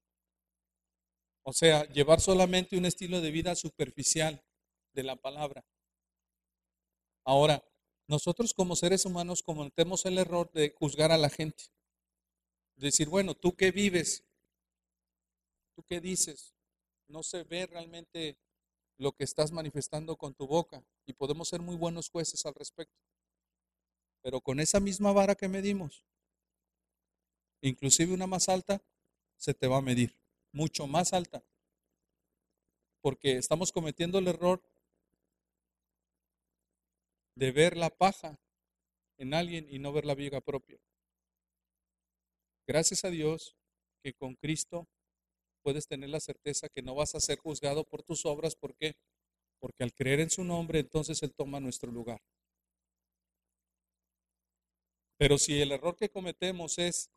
[1.43, 4.43] O sea, llevar solamente un estilo de vida superficial
[4.93, 5.63] de la palabra.
[7.23, 7.63] Ahora,
[8.09, 11.65] nosotros como seres humanos cometemos el error de juzgar a la gente.
[12.75, 14.23] Decir, bueno, ¿tú qué vives?
[15.75, 16.55] ¿Tú qué dices?
[17.07, 18.39] No se ve realmente
[18.97, 22.99] lo que estás manifestando con tu boca y podemos ser muy buenos jueces al respecto.
[24.23, 26.03] Pero con esa misma vara que medimos,
[27.61, 28.81] inclusive una más alta,
[29.35, 30.17] se te va a medir,
[30.51, 31.43] mucho más alta.
[33.01, 34.63] Porque estamos cometiendo el error
[37.39, 38.37] de ver la paja
[39.17, 40.77] en alguien y no ver la viga propia.
[42.67, 43.55] Gracias a Dios
[44.03, 44.89] que con Cristo
[45.63, 48.57] puedes tener la certeza que no vas a ser juzgado por tus obras.
[48.57, 48.97] ¿Por qué?
[49.59, 52.21] Porque al creer en su nombre, entonces Él toma nuestro lugar.
[55.17, 57.09] Pero si el error que cometemos es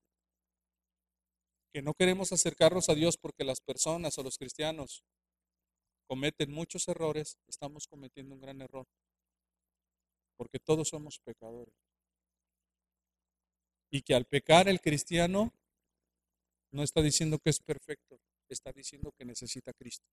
[1.73, 5.05] que no queremos acercarnos a Dios porque las personas o los cristianos
[6.07, 8.87] cometen muchos errores, estamos cometiendo un gran error.
[10.43, 11.73] Porque todos somos pecadores.
[13.93, 15.53] Y que al pecar el cristiano
[16.73, 20.05] no está diciendo que es perfecto, está diciendo que necesita Cristo.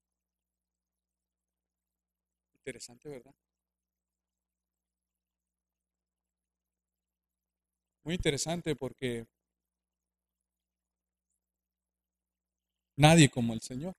[2.54, 3.34] Interesante, ¿verdad?
[8.04, 9.26] Muy interesante porque
[12.98, 13.96] nadie como el Señor.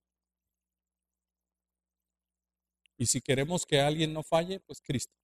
[2.96, 5.19] Y si queremos que alguien no falle, pues Cristo.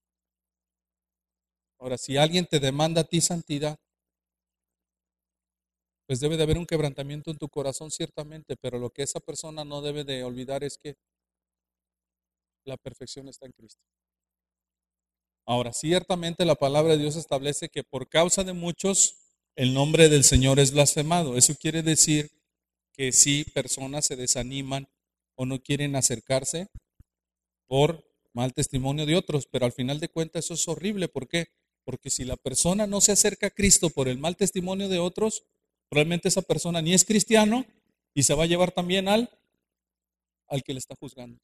[1.79, 3.77] Ahora, si alguien te demanda a ti santidad,
[6.07, 9.65] pues debe de haber un quebrantamiento en tu corazón ciertamente, pero lo que esa persona
[9.65, 10.95] no debe de olvidar es que
[12.65, 13.81] la perfección está en Cristo.
[15.45, 19.15] Ahora, ciertamente la palabra de Dios establece que por causa de muchos
[19.55, 21.37] el nombre del Señor es blasfemado.
[21.37, 22.29] Eso quiere decir
[22.93, 24.87] que si personas se desaniman
[25.35, 26.67] o no quieren acercarse
[27.67, 31.07] por mal testimonio de otros, pero al final de cuentas eso es horrible.
[31.07, 31.47] ¿Por qué?
[31.87, 35.45] Porque si la persona no se acerca a Cristo por el mal testimonio de otros,
[35.87, 37.65] probablemente esa persona ni es cristiano
[38.13, 39.29] y se va a llevar también al,
[40.47, 41.39] al que le está juzgando.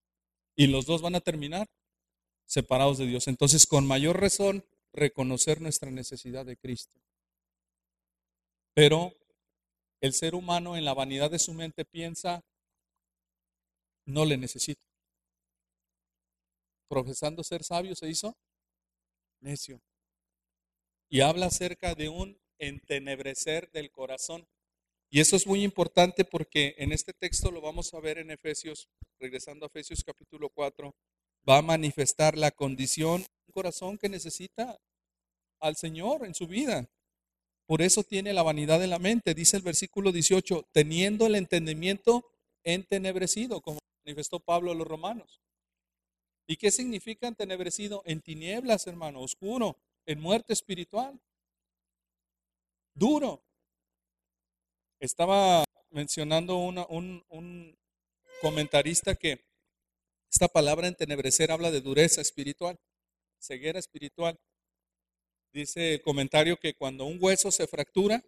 [0.58, 1.70] Y los dos van a terminar
[2.46, 3.30] separados de Dios.
[3.30, 7.00] Entonces, con mayor razón, reconocer nuestra necesidad de Cristo.
[8.74, 9.16] Pero
[10.02, 12.44] el ser humano en la vanidad de su mente piensa,
[14.06, 14.84] no le necesito.
[16.90, 18.36] Profesando ser sabio se hizo
[19.40, 19.82] necio.
[21.10, 24.48] Y habla acerca de un entenebrecer del corazón.
[25.10, 28.90] Y eso es muy importante porque en este texto lo vamos a ver en Efesios,
[29.20, 30.96] regresando a Efesios capítulo 4,
[31.48, 34.80] va a manifestar la condición, un corazón que necesita
[35.60, 36.90] al Señor en su vida.
[37.66, 42.26] Por eso tiene la vanidad de la mente, dice el versículo 18, teniendo el entendimiento
[42.64, 45.42] entenebrecido, como manifestó Pablo a los romanos.
[46.46, 48.02] ¿Y qué significa entenebrecido?
[48.06, 51.20] En tinieblas, hermano, oscuro, en muerte espiritual.
[52.94, 53.44] Duro.
[55.00, 57.78] Estaba mencionando un, un
[58.42, 59.44] comentarista que
[60.32, 62.80] esta palabra entenebrecer habla de dureza espiritual,
[63.40, 64.40] ceguera espiritual.
[65.52, 68.24] Dice el comentario que cuando un hueso se fractura,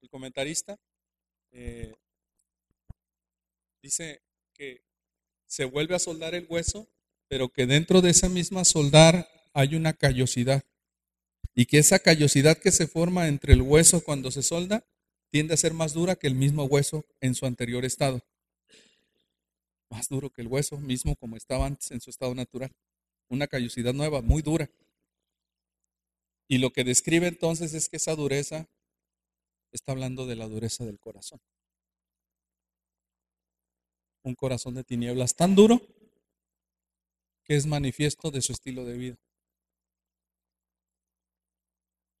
[0.00, 0.78] el comentarista
[1.52, 1.94] eh,
[3.82, 4.22] dice
[4.54, 4.82] que
[5.46, 6.88] se vuelve a soldar el hueso,
[7.28, 10.64] pero que dentro de esa misma soldar hay una callosidad.
[11.56, 14.86] Y que esa callosidad que se forma entre el hueso cuando se solda
[15.30, 18.22] tiende a ser más dura que el mismo hueso en su anterior estado
[19.90, 22.70] más duro que el hueso mismo como estaba antes en su estado natural.
[23.28, 24.70] Una callosidad nueva, muy dura.
[26.48, 28.68] Y lo que describe entonces es que esa dureza
[29.72, 31.40] está hablando de la dureza del corazón.
[34.22, 35.80] Un corazón de tinieblas tan duro
[37.44, 39.16] que es manifiesto de su estilo de vida.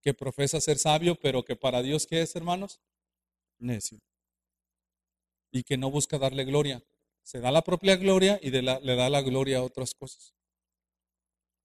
[0.06, 2.80] Que profesa ser sabio, pero que para Dios, ¿qué es, hermanos?
[3.58, 3.98] Necio.
[5.50, 6.80] Y que no busca darle gloria,
[7.24, 10.32] se da la propia gloria y le da la gloria a otras cosas.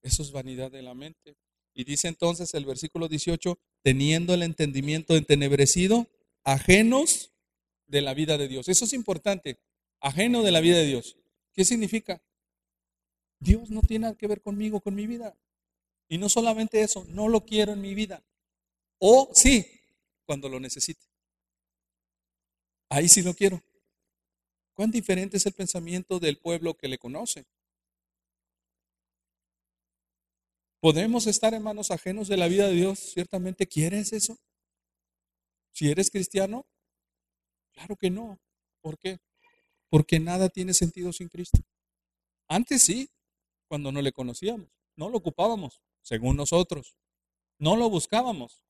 [0.00, 1.36] Eso es vanidad de la mente.
[1.72, 6.08] Y dice entonces el versículo 18, teniendo el entendimiento entenebrecido,
[6.42, 7.30] ajenos
[7.86, 8.68] de la vida de Dios.
[8.68, 9.60] Eso es importante,
[10.00, 11.16] ajeno de la vida de Dios.
[11.52, 12.20] ¿Qué significa?
[13.38, 15.38] Dios no tiene nada que ver conmigo, con mi vida.
[16.08, 18.20] Y no solamente eso, no lo quiero en mi vida.
[19.04, 19.66] O sí,
[20.24, 21.04] cuando lo necesite.
[22.88, 23.60] Ahí sí lo quiero.
[24.74, 27.44] ¿Cuán diferente es el pensamiento del pueblo que le conoce?
[30.78, 33.00] ¿Podemos estar en manos ajenos de la vida de Dios?
[33.00, 34.38] ¿Ciertamente quieres eso?
[35.72, 36.64] Si eres cristiano,
[37.72, 38.38] claro que no.
[38.80, 39.18] ¿Por qué?
[39.88, 41.58] Porque nada tiene sentido sin Cristo.
[42.46, 43.10] Antes sí,
[43.66, 46.94] cuando no le conocíamos, no lo ocupábamos, según nosotros.
[47.58, 48.62] No lo buscábamos.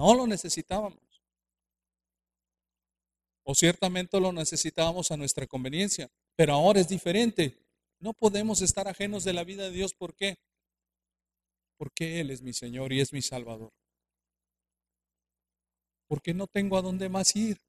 [0.00, 0.98] No lo necesitábamos
[3.42, 7.58] o ciertamente lo necesitábamos a nuestra conveniencia, pero ahora es diferente.
[7.98, 9.92] No podemos estar ajenos de la vida de Dios.
[9.92, 10.38] ¿Por qué?
[11.76, 13.74] Porque Él es mi Señor y es mi Salvador.
[16.08, 17.60] Porque no tengo a dónde más ir.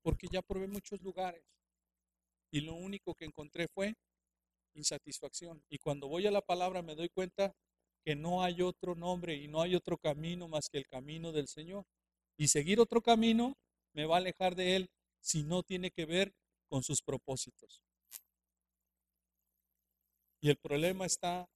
[0.00, 1.44] Porque ya probé muchos lugares.
[2.50, 3.94] Y lo único que encontré fue
[4.72, 5.62] insatisfacción.
[5.68, 7.54] Y cuando voy a la palabra me doy cuenta
[8.08, 11.46] que no hay otro nombre y no hay otro camino más que el camino del
[11.46, 11.84] Señor.
[12.38, 13.58] Y seguir otro camino
[13.92, 14.90] me va a alejar de Él
[15.20, 16.32] si no tiene que ver
[16.70, 17.82] con sus propósitos.
[20.40, 21.50] Y el problema está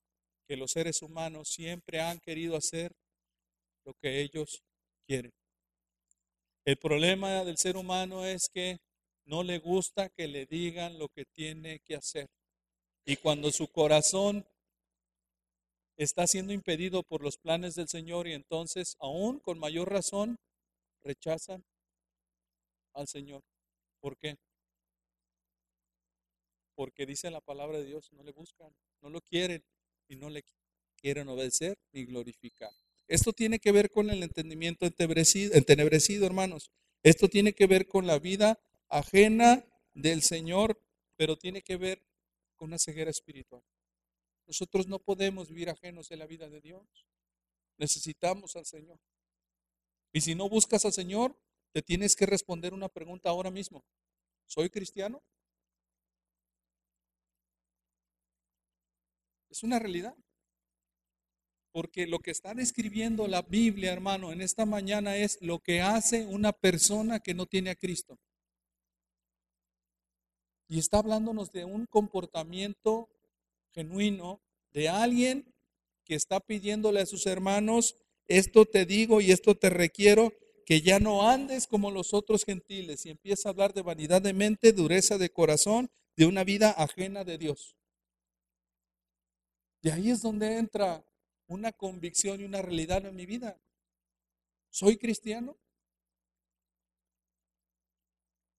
[0.47, 2.91] que los seres humanos siempre han querido hacer
[3.83, 4.61] lo que ellos
[5.07, 5.31] quieren.
[6.65, 8.77] El problema del ser humano es que
[9.25, 12.27] no le gusta que le digan lo que tiene que hacer.
[13.05, 14.45] Y cuando su corazón
[15.97, 20.37] está siendo impedido por los planes del Señor y entonces aún con mayor razón
[21.03, 21.63] rechazan
[22.93, 23.43] al Señor.
[23.99, 24.37] ¿Por qué?
[26.75, 29.63] Porque dice la palabra de Dios, no le buscan, no lo quieren
[30.07, 30.43] y no le
[30.95, 32.71] quieren obedecer ni glorificar.
[33.07, 36.71] Esto tiene que ver con el entendimiento entenebrecido, entenebrecido, hermanos.
[37.03, 40.79] Esto tiene que ver con la vida ajena del Señor,
[41.15, 42.01] pero tiene que ver
[42.55, 43.61] con una ceguera espiritual.
[44.45, 47.05] Nosotros no podemos vivir ajenos de la vida de Dios.
[47.77, 48.99] Necesitamos al Señor.
[50.11, 51.35] Y si no buscas al Señor,
[51.71, 53.83] te tienes que responder una pregunta ahora mismo.
[54.45, 55.23] ¿Soy cristiano?
[59.49, 60.15] Es una realidad.
[61.71, 66.25] Porque lo que está describiendo la Biblia, hermano, en esta mañana es lo que hace
[66.25, 68.19] una persona que no tiene a Cristo.
[70.67, 73.09] Y está hablándonos de un comportamiento
[73.73, 75.53] genuino de alguien
[76.05, 77.95] que está pidiéndole a sus hermanos,
[78.27, 80.33] esto te digo y esto te requiero,
[80.65, 84.33] que ya no andes como los otros gentiles y empieza a hablar de vanidad de
[84.33, 87.75] mente, dureza de corazón, de una vida ajena de Dios.
[89.81, 91.05] Y ahí es donde entra
[91.47, 93.59] una convicción y una realidad en mi vida.
[94.69, 95.57] ¿Soy cristiano?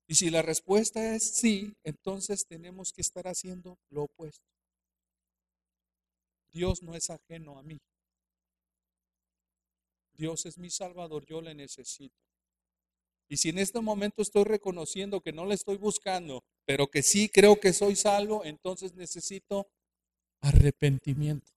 [0.06, 4.53] Y si la respuesta es sí, entonces tenemos que estar haciendo lo opuesto.
[6.55, 7.80] Dios no es ajeno a mí.
[10.12, 12.16] Dios es mi Salvador, yo le necesito.
[13.28, 17.28] Y si en este momento estoy reconociendo que no le estoy buscando, pero que sí
[17.28, 19.66] creo que soy salvo, entonces necesito
[20.40, 21.50] arrepentimiento.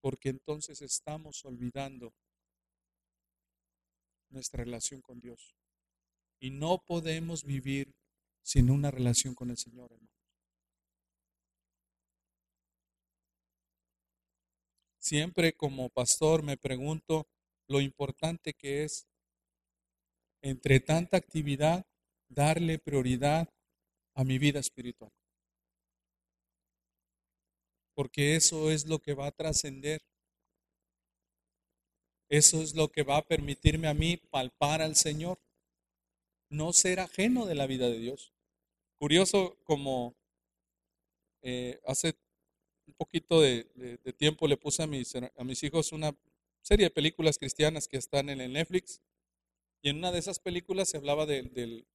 [0.00, 2.14] Porque entonces estamos olvidando
[4.30, 5.54] nuestra relación con Dios.
[6.40, 7.94] Y no podemos vivir
[8.46, 10.08] sin una relación con el Señor, hermano.
[15.00, 17.26] Siempre como pastor me pregunto
[17.66, 19.08] lo importante que es,
[20.42, 21.86] entre tanta actividad,
[22.28, 23.52] darle prioridad
[24.14, 25.10] a mi vida espiritual.
[27.94, 30.06] Porque eso es lo que va a trascender.
[32.28, 35.40] Eso es lo que va a permitirme a mí palpar al Señor.
[36.48, 38.35] No ser ajeno de la vida de Dios.
[38.98, 40.14] Curioso como
[41.42, 42.14] eh, hace
[42.86, 43.64] un poquito de,
[44.16, 46.16] tiempo le puse a mis, a mis hijos una
[46.62, 49.00] serie de películas cristianas que están en el Netflix
[49.82, 51.86] y en una de esas películas se hablaba del, del.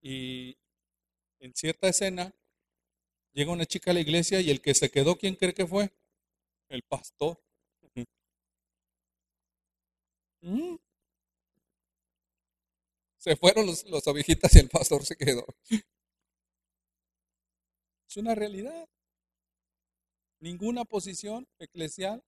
[0.00, 0.56] Y
[1.40, 2.34] en cierta escena
[3.32, 5.92] llega una chica a la iglesia y el que se quedó, ¿quién cree que fue?
[6.68, 7.38] El pastor.
[10.42, 10.76] Mm.
[13.20, 15.44] Se fueron los, los ovejitas y el pastor se quedó.
[18.08, 18.88] Es una realidad.
[20.40, 22.24] Ninguna posición eclesial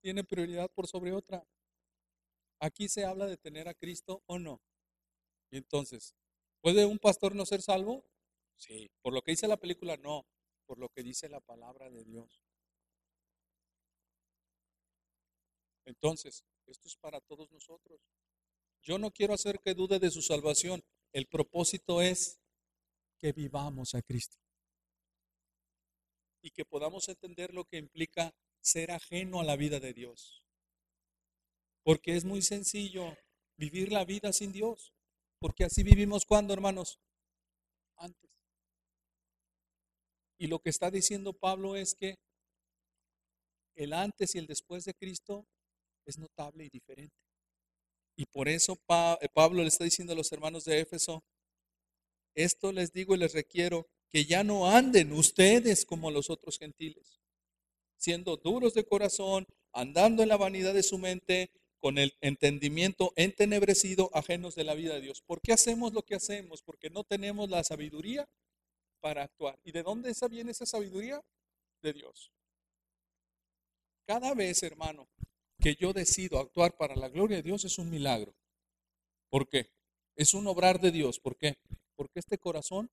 [0.00, 1.44] tiene prioridad por sobre otra.
[2.60, 4.62] Aquí se habla de tener a Cristo o no.
[5.50, 6.14] Y entonces,
[6.60, 8.04] ¿puede un pastor no ser salvo?
[8.54, 8.88] Sí.
[9.02, 9.96] ¿Por lo que dice la película?
[9.96, 10.26] No.
[10.64, 12.40] Por lo que dice la palabra de Dios.
[15.84, 18.00] Entonces, esto es para todos nosotros.
[18.86, 20.80] Yo no quiero hacer que dude de su salvación.
[21.12, 22.38] El propósito es
[23.18, 24.36] que vivamos a Cristo.
[26.40, 30.44] Y que podamos entender lo que implica ser ajeno a la vida de Dios.
[31.82, 33.16] Porque es muy sencillo
[33.56, 34.94] vivir la vida sin Dios.
[35.40, 37.00] Porque así vivimos cuando, hermanos?
[37.96, 38.30] Antes.
[40.38, 42.20] Y lo que está diciendo Pablo es que
[43.74, 45.44] el antes y el después de Cristo
[46.04, 47.25] es notable y diferente.
[48.16, 48.78] Y por eso
[49.20, 51.22] eh, Pablo le está diciendo a los hermanos de Éfeso,
[52.34, 57.20] esto les digo y les requiero que ya no anden ustedes como los otros gentiles,
[57.96, 64.10] siendo duros de corazón, andando en la vanidad de su mente, con el entendimiento entenebrecido,
[64.14, 65.22] ajenos de la vida de Dios.
[65.22, 66.62] ¿Por qué hacemos lo que hacemos?
[66.62, 68.26] Porque no tenemos la sabiduría
[69.00, 69.58] para actuar.
[69.62, 71.22] ¿Y de dónde viene esa sabiduría?
[71.82, 72.32] De Dios.
[74.06, 75.08] Cada vez, hermano,
[75.60, 78.34] que yo decido actuar para la gloria de Dios es un milagro.
[79.30, 79.70] ¿Por qué?
[80.14, 81.18] Es un obrar de Dios.
[81.20, 81.58] ¿Por qué?
[81.94, 82.90] Porque este corazón,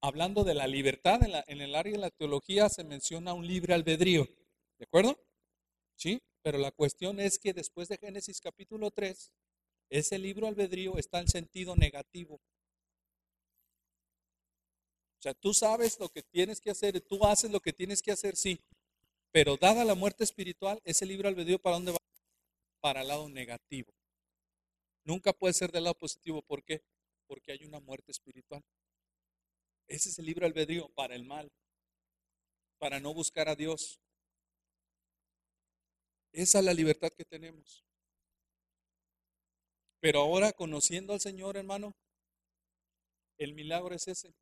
[0.00, 4.26] hablando de la libertad, en, el área de la teología se menciona un libre albedrío.
[4.78, 5.18] ¿De acuerdo?
[5.96, 9.32] Sí, pero la cuestión es que después de Génesis capítulo 3,
[9.90, 12.40] ese libro albedrío está en sentido negativo.
[15.18, 18.12] O sea, tú sabes lo que tienes que hacer, tú haces lo que tienes que
[18.12, 18.60] hacer, sí,
[19.36, 21.98] pero dada la muerte espiritual, ese libro albedrío para dónde va?
[22.80, 23.92] Para el lado negativo.
[25.04, 26.40] Nunca puede ser del lado positivo.
[26.40, 26.82] ¿Por qué?
[27.26, 28.64] Porque hay una muerte espiritual.
[29.88, 31.52] Ese es el libre albedrío para el mal,
[32.78, 34.00] para no buscar a Dios.
[36.32, 37.84] Esa es la libertad que tenemos.
[40.00, 41.94] Pero ahora, conociendo al Señor, hermano,
[43.36, 44.34] el milagro es ese,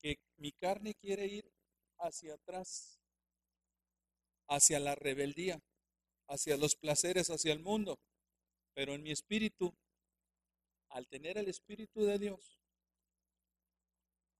[0.00, 1.50] que mi carne quiere ir
[1.96, 3.01] hacia atrás,
[4.54, 5.62] hacia la rebeldía,
[6.28, 7.98] hacia los placeres, hacia el mundo.
[8.74, 9.74] Pero en mi espíritu,
[10.90, 12.60] al tener el Espíritu de Dios,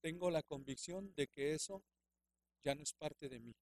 [0.03, 1.83] tengo la convicción de que eso
[2.63, 3.55] ya no es parte de mí.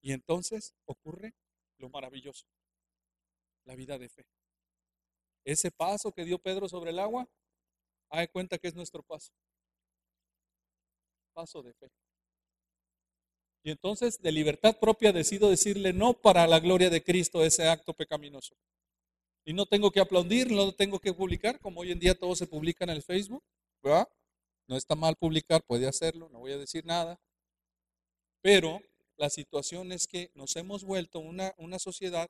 [0.00, 1.34] Y entonces ocurre
[1.78, 2.46] lo maravilloso,
[3.64, 4.24] la vida de fe.
[5.44, 7.28] Ese paso que dio Pedro sobre el agua,
[8.10, 9.32] hay cuenta que es nuestro paso.
[11.34, 11.90] Paso de fe.
[13.68, 17.92] Y entonces de libertad propia decido decirle no para la gloria de Cristo ese acto
[17.92, 18.56] pecaminoso.
[19.44, 22.46] Y no tengo que aplaudir, no tengo que publicar, como hoy en día todo se
[22.46, 23.44] publica en el Facebook,
[23.82, 24.08] ¿verdad?
[24.68, 27.20] No está mal publicar, puede hacerlo, no voy a decir nada.
[28.40, 28.80] Pero
[29.18, 32.26] la situación es que nos hemos vuelto una, una sociedad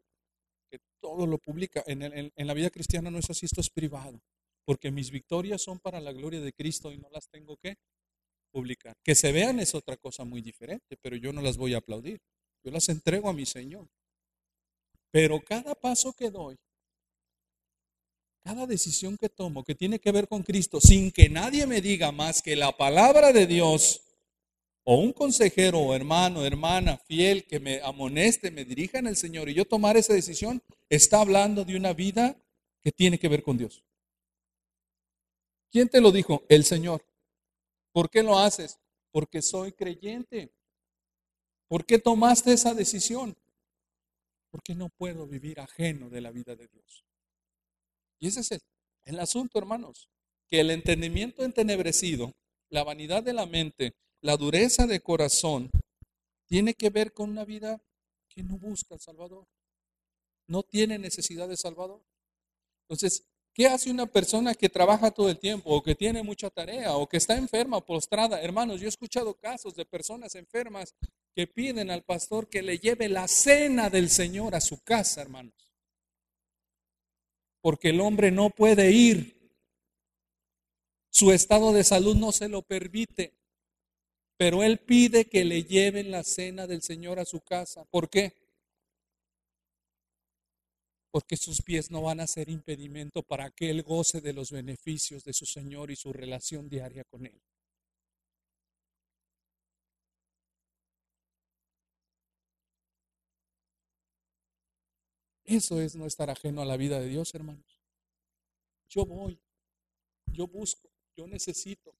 [0.68, 1.84] que todo lo publica.
[1.86, 4.20] En, en, la vida cristiana no es así, esto es privado.
[4.64, 7.76] Porque mis victorias son para la gloria de Cristo y no las tengo que
[8.48, 8.96] publicar.
[9.04, 12.20] Que se vean es otra cosa muy diferente, pero yo no las voy a aplaudir.
[12.64, 13.88] Yo las entrego a mi Señor.
[15.10, 16.56] Pero cada paso que doy
[18.48, 22.12] cada decisión que tomo que tiene que ver con Cristo, sin que nadie me diga
[22.12, 24.00] más que la palabra de Dios,
[24.84, 29.50] o un consejero o hermano, hermana fiel que me amoneste, me dirija en el Señor
[29.50, 32.40] y yo tomar esa decisión, está hablando de una vida
[32.82, 33.84] que tiene que ver con Dios.
[35.70, 36.42] ¿Quién te lo dijo?
[36.48, 37.04] El Señor.
[37.98, 38.78] ¿Por qué lo haces?
[39.10, 40.54] Porque soy creyente.
[41.66, 43.36] ¿Por qué tomaste esa decisión?
[44.52, 47.04] Porque no puedo vivir ajeno de la vida de Dios.
[48.20, 48.60] Y ese es
[49.04, 50.08] el, asunto, hermanos,
[50.46, 52.36] que el entendimiento entenebrecido,
[52.70, 55.68] la vanidad de la mente, la dureza de corazón,
[56.46, 57.82] tiene que ver con una vida
[58.28, 59.44] que no busca al Salvador.
[60.46, 62.00] No tiene necesidad de Salvador.
[62.82, 63.24] Entonces,
[63.58, 67.06] ¿qué hace una persona que trabaja todo el tiempo o que tiene mucha tarea o
[67.06, 68.40] que está enferma, postrada?
[68.40, 70.94] Hermanos, yo he escuchado casos de personas enfermas
[71.34, 75.68] que piden al pastor que le lleve la cena del Señor a su casa, hermanos
[77.60, 79.52] porque el hombre no puede ir.
[81.10, 83.34] Su estado de salud no se lo permite,
[84.36, 87.84] pero él pide que le lleven la cena del Señor a su casa.
[87.86, 88.34] ¿Por qué?
[91.10, 95.24] Porque sus pies no van a ser impedimento para que él goce de los beneficios
[95.24, 97.40] de su Señor y su relación diaria con él.
[105.48, 107.80] Eso es no estar ajeno a la vida de Dios, hermanos.
[108.90, 109.40] Yo voy,
[110.26, 111.94] yo busco, yo necesito.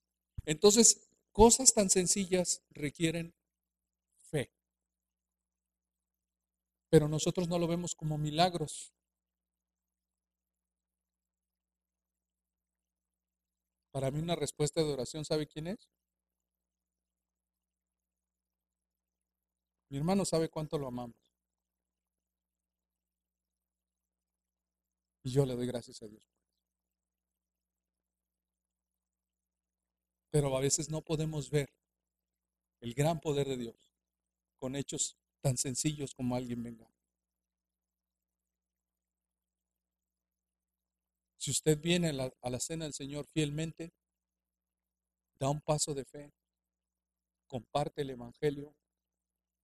[0.45, 3.35] Entonces, cosas tan sencillas requieren
[4.17, 4.51] fe.
[6.91, 8.93] Pero nosotros no lo vemos como milagros.
[13.99, 15.91] Para mí una respuesta de oración, ¿sabe quién es?
[19.89, 21.17] Mi hermano sabe cuánto lo amamos.
[25.25, 26.23] Y yo le doy gracias a Dios.
[30.31, 31.69] Pero a veces no podemos ver
[32.81, 33.91] el gran poder de Dios
[34.61, 36.89] con hechos tan sencillos como alguien venga.
[41.49, 43.91] Si usted viene a la, a la, cena del Señor fielmente,
[45.41, 46.31] da un paso de fe,
[47.47, 48.77] comparte el Evangelio,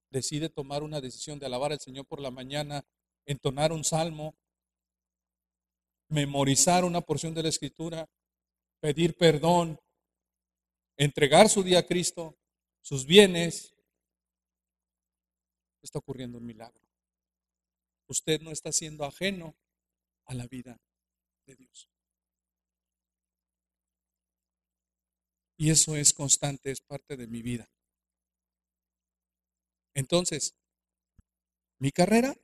[0.09, 2.87] decide tomar una decisión de alabar al Señor por la mañana,
[3.27, 4.35] entonar un salmo,
[6.09, 8.09] memorizar una porción de la escritura,
[8.81, 9.79] pedir perdón,
[10.97, 12.35] entregar su día a Cristo,
[12.81, 13.77] sus bienes,
[15.83, 16.81] está ocurriendo un milagro.
[18.09, 19.55] Usted no está siendo ajeno
[20.25, 20.81] a la vida
[21.47, 21.89] de Dios.
[25.57, 27.69] Y eso es constante, es parte de mi vida.
[29.95, 30.55] Entonces,
[31.79, 32.35] mi carrera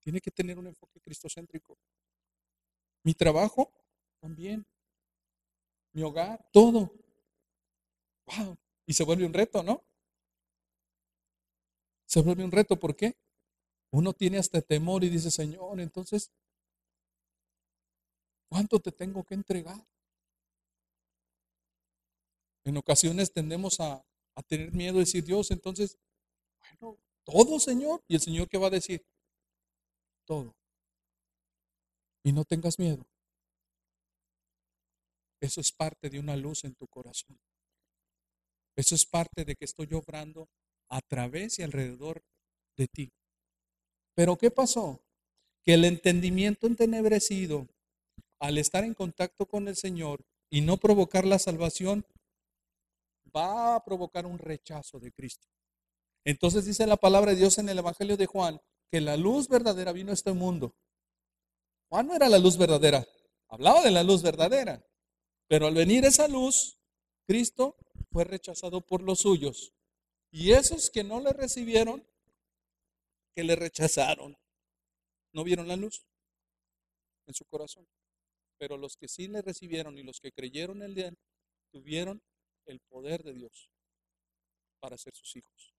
[0.00, 1.78] tiene que tener un enfoque cristocéntrico.
[3.04, 3.72] Mi trabajo
[4.20, 4.66] también.
[5.92, 6.92] Mi hogar, todo.
[8.26, 8.58] Wow.
[8.86, 9.84] Y se vuelve un reto, ¿no?
[12.06, 13.16] Se vuelve un reto, ¿por qué?
[13.90, 16.30] Uno tiene hasta temor y dice, Señor, entonces,
[18.48, 19.86] ¿cuánto te tengo que entregar?
[22.64, 24.04] En ocasiones tendemos a,
[24.46, 25.98] tener miedo de decir, Dios, entonces,
[26.60, 28.02] bueno, todo, Señor.
[28.06, 29.04] Y el Señor, ¿qué va a decir?
[30.24, 30.54] Todo
[32.28, 33.06] y no tengas miedo.
[35.40, 37.38] Eso es parte de una luz en tu corazón.
[38.76, 40.48] Eso es parte de que estoy obrando
[40.90, 42.22] a través y alrededor
[42.76, 43.12] de ti.
[44.14, 45.00] Pero ¿qué pasó?
[45.64, 47.66] Que el entendimiento entenebrecido,
[48.40, 52.06] al estar en contacto con el Señor y no provocar la salvación,
[53.34, 55.48] va a provocar un rechazo de Cristo.
[56.24, 58.60] Entonces dice la palabra de Dios en el Evangelio de Juan
[58.90, 60.74] que la luz verdadera vino a este mundo.
[61.88, 63.06] Juan no era la luz verdadera,
[63.48, 64.84] hablaba de la luz verdadera.
[65.46, 66.78] Pero al venir esa luz,
[67.26, 67.76] Cristo
[68.10, 69.72] fue rechazado por los suyos.
[70.30, 72.06] Y esos que no le recibieron,
[73.34, 74.36] que le rechazaron,
[75.32, 76.04] no vieron la luz
[77.26, 77.86] en su corazón.
[78.58, 81.18] Pero los que sí le recibieron y los que creyeron en él,
[81.70, 82.22] tuvieron
[82.66, 83.70] el poder de Dios
[84.80, 85.74] para ser sus hijos.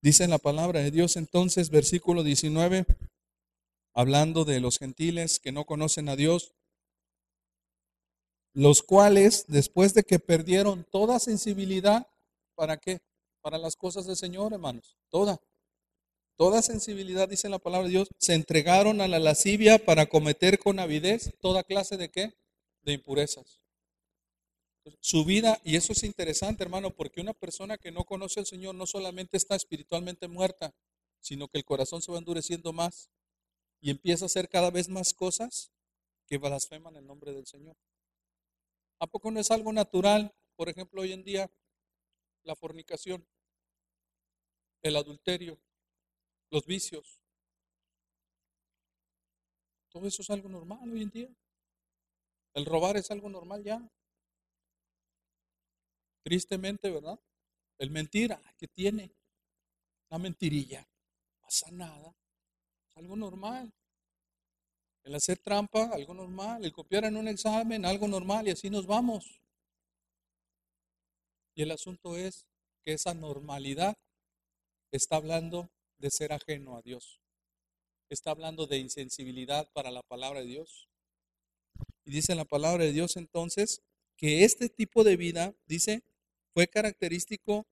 [0.00, 2.86] Dice la palabra de Dios entonces, versículo 19,
[3.94, 6.54] hablando de los gentiles que no conocen a Dios,
[8.54, 12.06] los cuales después de que perdieron toda sensibilidad,
[12.54, 13.00] ¿para qué?
[13.40, 15.40] Para las cosas del Señor, hermanos, toda.
[16.38, 20.78] Toda sensibilidad, dice la palabra de Dios, se entregaron a la lascivia para cometer con
[20.78, 22.32] avidez toda clase de qué?
[22.82, 23.60] De impurezas.
[25.00, 28.76] Su vida, y eso es interesante, hermano, porque una persona que no conoce al Señor
[28.76, 30.72] no solamente está espiritualmente muerta,
[31.18, 33.10] sino que el corazón se va endureciendo más
[33.80, 35.72] y empieza a hacer cada vez más cosas
[36.24, 37.76] que blasfeman el nombre del Señor.
[39.00, 40.32] ¿A poco no es algo natural?
[40.54, 41.50] Por ejemplo, hoy en día,
[42.44, 43.26] la fornicación,
[44.82, 45.58] el adulterio,
[46.50, 47.20] los vicios.
[49.90, 51.28] Todo eso es algo normal hoy en día.
[52.54, 53.80] El robar es algo normal ya.
[56.22, 57.18] Tristemente, ¿verdad?
[57.78, 59.14] El mentira, ¿qué tiene?
[60.10, 60.80] Una mentirilla.
[60.80, 62.14] No pasa nada.
[62.96, 63.72] Algo normal.
[65.04, 66.64] El hacer trampa, algo normal.
[66.64, 68.48] El copiar en un examen, algo normal.
[68.48, 69.40] Y así nos vamos.
[71.54, 72.46] Y el asunto es
[72.84, 73.96] que esa normalidad
[74.90, 77.20] está hablando de ser ajeno a Dios.
[78.08, 80.88] Está hablando de insensibilidad para la palabra de Dios.
[82.04, 83.82] Y dice la palabra de Dios entonces
[84.16, 86.02] que este tipo de vida, dice,
[86.54, 87.66] fue característico,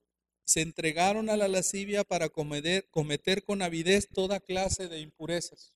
[0.45, 5.73] se entregaron a la lascivia para cometer, con avidez toda clase de impurezas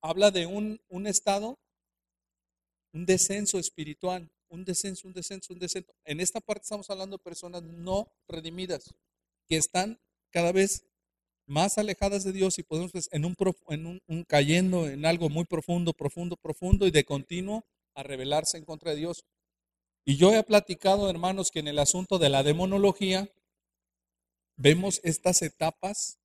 [0.00, 1.58] habla de un, un estado,
[2.92, 5.92] un descenso espiritual, un descenso, un descenso, un descenso.
[6.04, 8.94] En esta parte estamos hablando de personas no redimidas,
[9.48, 10.84] que están cada vez
[11.46, 13.36] más alejadas de Dios y podemos pues, en, un,
[13.68, 17.64] en un, cayendo en algo muy profundo, profundo, profundo y de continuo
[17.94, 19.24] a rebelarse en contra de Dios.
[20.04, 23.30] Y yo he platicado, hermanos, que en el asunto de la demonología
[24.56, 26.18] vemos estas etapas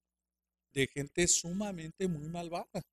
[0.72, 2.84] de gente sumamente muy malvada.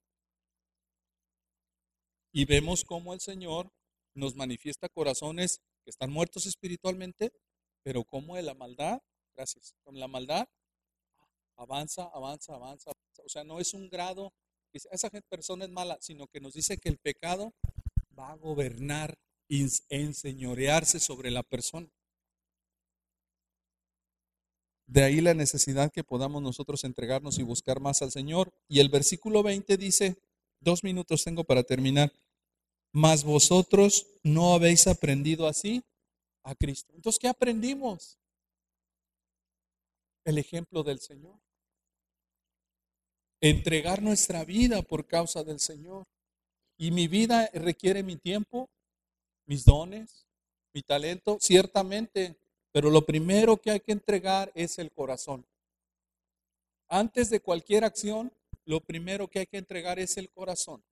[2.33, 3.71] Y vemos cómo el Señor
[4.15, 7.33] nos manifiesta corazones que están muertos espiritualmente,
[7.83, 9.01] pero cómo de la maldad,
[9.35, 10.49] gracias, con la maldad
[11.57, 12.91] avanza, avanza, avanza,
[13.25, 14.33] O sea, no es un grado,
[14.73, 17.53] esa persona es mala, sino que nos dice que el pecado
[18.19, 21.89] va a gobernar, enseñorearse sobre la persona.
[24.87, 28.53] De ahí la necesidad que podamos nosotros entregarnos y buscar más al Señor.
[28.69, 30.17] Y el versículo 20 dice,
[30.61, 32.13] dos minutos tengo para terminar
[32.97, 35.85] mas vosotros no habéis aprendido así
[36.43, 36.95] a Cristo.
[36.95, 38.19] Entonces, ¿qué aprendimos?
[40.25, 41.39] El ejemplo del Señor.
[43.49, 46.05] Entregar nuestra vida por causa del Señor.
[46.77, 48.69] Y mi vida requiere mi tiempo,
[49.47, 50.27] mis dones,
[50.75, 52.37] mi talento, ciertamente,
[52.73, 55.47] pero lo primero que hay que entregar es el corazón.
[56.89, 58.33] Antes de cualquier acción,
[58.65, 60.83] lo primero que hay que entregar es el corazón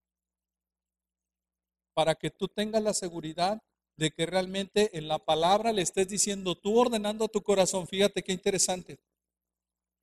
[1.92, 3.62] para que tú tengas la seguridad
[3.96, 8.22] de que realmente en la palabra le estés diciendo, tú ordenando a tu corazón, fíjate
[8.22, 8.98] qué interesante,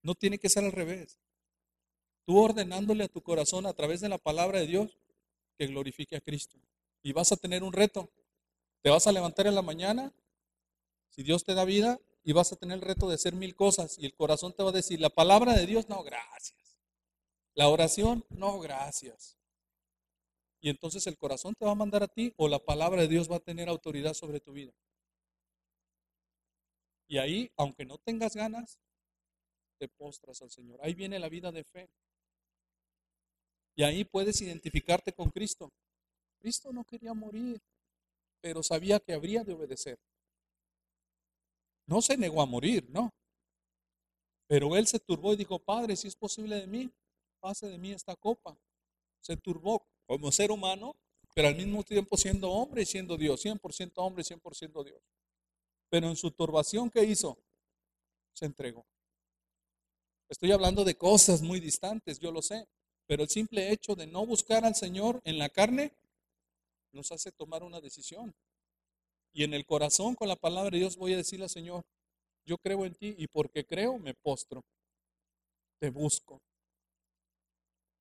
[0.01, 1.17] no tiene que ser al revés.
[2.25, 4.97] Tú ordenándole a tu corazón a través de la palabra de Dios
[5.57, 6.57] que glorifique a Cristo.
[7.03, 8.09] Y vas a tener un reto.
[8.81, 10.13] Te vas a levantar en la mañana,
[11.09, 13.97] si Dios te da vida, y vas a tener el reto de hacer mil cosas.
[13.97, 16.77] Y el corazón te va a decir, la palabra de Dios, no, gracias.
[17.53, 19.37] La oración, no, gracias.
[20.61, 23.29] Y entonces el corazón te va a mandar a ti o la palabra de Dios
[23.29, 24.73] va a tener autoridad sobre tu vida.
[27.07, 28.79] Y ahí, aunque no tengas ganas,
[29.79, 30.79] te postras al Señor.
[30.83, 31.89] Ahí viene la vida de fe.
[33.75, 35.71] Y ahí puedes identificarte con Cristo.
[36.39, 37.61] Cristo no quería morir,
[38.41, 39.99] pero sabía que habría de obedecer.
[41.85, 43.13] No se negó a morir, no.
[44.47, 46.91] Pero él se turbó y dijo, Padre, si es posible de mí,
[47.39, 48.57] pase de mí esta copa.
[49.21, 50.95] Se turbó como ser humano,
[51.33, 55.01] pero al mismo tiempo siendo hombre y siendo Dios, 100% hombre y 100% Dios.
[55.89, 57.37] Pero en su turbación, ¿qué hizo?
[58.33, 58.85] Se entregó.
[60.29, 62.67] Estoy hablando de cosas muy distantes, yo lo sé,
[63.07, 65.93] pero el simple hecho de no buscar al Señor en la carne
[66.91, 68.33] nos hace tomar una decisión.
[69.33, 71.83] Y en el corazón, con la palabra de Dios, voy a decirle al Señor,
[72.45, 74.63] yo creo en ti y porque creo me postro,
[75.79, 76.41] te busco,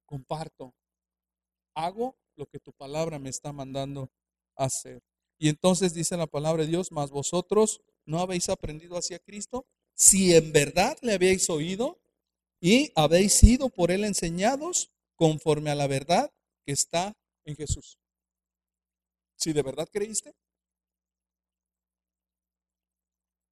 [0.07, 0.75] comparto,
[1.75, 4.11] hago lo que tu palabra me está mandando
[4.57, 5.03] hacer.
[5.39, 10.35] Y entonces dice la palabra de Dios, mas vosotros no habéis aprendido hacia Cristo, si
[10.35, 11.99] en verdad le habéis oído
[12.61, 16.31] y habéis sido por él enseñados conforme a la verdad
[16.65, 17.99] que está en Jesús.
[19.37, 20.35] Si de verdad creíste,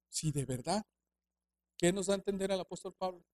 [0.09, 0.85] si de verdad,
[1.77, 3.25] ¿qué nos da a entender el apóstol Pablo?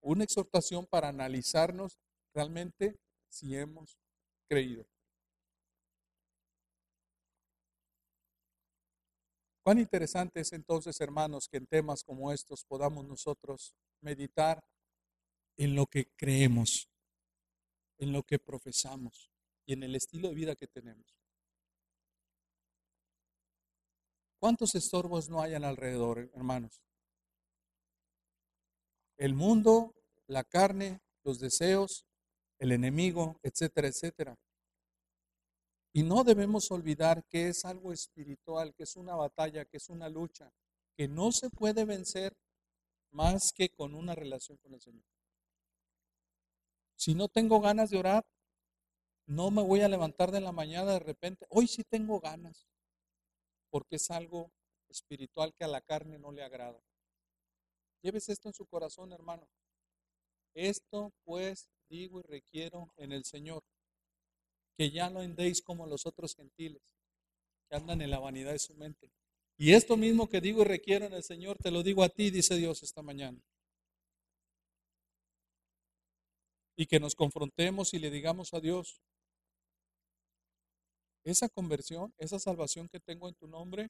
[0.00, 1.98] Una exhortación para analizarnos
[2.34, 2.98] realmente
[3.30, 3.98] si hemos
[4.48, 4.86] creído.
[9.64, 14.62] Cuán interesante es entonces, hermanos, que en temas como estos podamos nosotros meditar
[15.56, 16.90] en lo que creemos,
[17.96, 19.30] en lo que profesamos
[19.64, 21.16] y en el estilo de vida que tenemos.
[24.38, 26.82] ¿Cuántos estorbos no hay alrededor, hermanos?
[29.16, 29.94] El mundo,
[30.26, 32.04] la carne, los deseos,
[32.58, 34.36] el enemigo, etcétera, etcétera.
[35.96, 40.08] Y no debemos olvidar que es algo espiritual, que es una batalla, que es una
[40.08, 40.52] lucha,
[40.96, 42.36] que no se puede vencer
[43.12, 45.04] más que con una relación con el Señor.
[46.96, 48.26] Si no tengo ganas de orar,
[49.26, 51.46] no me voy a levantar de la mañana de repente.
[51.48, 52.66] Hoy sí tengo ganas,
[53.70, 54.50] porque es algo
[54.88, 56.82] espiritual que a la carne no le agrada.
[58.02, 59.46] Lleves esto en su corazón, hermano.
[60.54, 63.62] Esto pues digo y requiero en el Señor,
[64.76, 66.82] que ya no andéis como los otros gentiles,
[67.68, 69.10] que andan en la vanidad de su mente.
[69.56, 72.30] Y esto mismo que digo y requiero en el Señor, te lo digo a ti,
[72.30, 73.40] dice Dios esta mañana.
[76.76, 79.00] Y que nos confrontemos y le digamos a Dios,
[81.24, 83.88] esa conversión, esa salvación que tengo en tu nombre,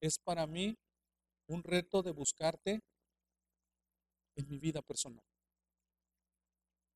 [0.00, 0.76] es para mí
[1.48, 2.80] un reto de buscarte
[4.36, 5.24] en mi vida personal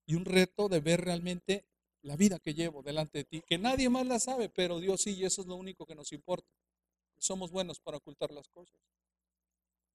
[0.07, 1.66] y un reto de ver realmente
[2.07, 5.14] la vida que llevo delante de ti, que nadie más la sabe, pero Dios sí,
[5.16, 6.48] y eso es lo único que nos importa.
[7.18, 8.80] Somos buenos para ocultar las cosas.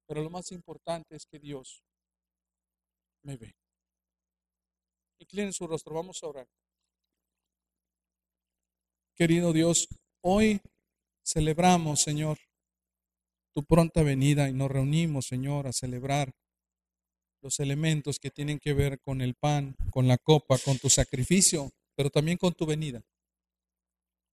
[0.08, 1.82] Pero lo más importante es que Dios
[3.24, 3.56] me ve.
[5.20, 6.48] Inclinen su rostro, vamos a orar.
[9.16, 9.88] Querido Dios,
[10.22, 10.60] hoy
[11.24, 12.38] celebramos, Señor,
[13.54, 16.34] tu pronta venida y nos reunimos, Señor, a celebrar
[17.42, 21.72] los elementos que tienen que ver con el pan, con la copa, con tu sacrificio,
[22.02, 23.06] pero también con tu venida.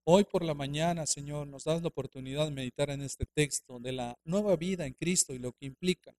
[0.06, 3.92] Hoy por la mañana, Señor, nos das la oportunidad de meditar en este texto de
[3.92, 6.16] la nueva vida en Cristo y lo que implica.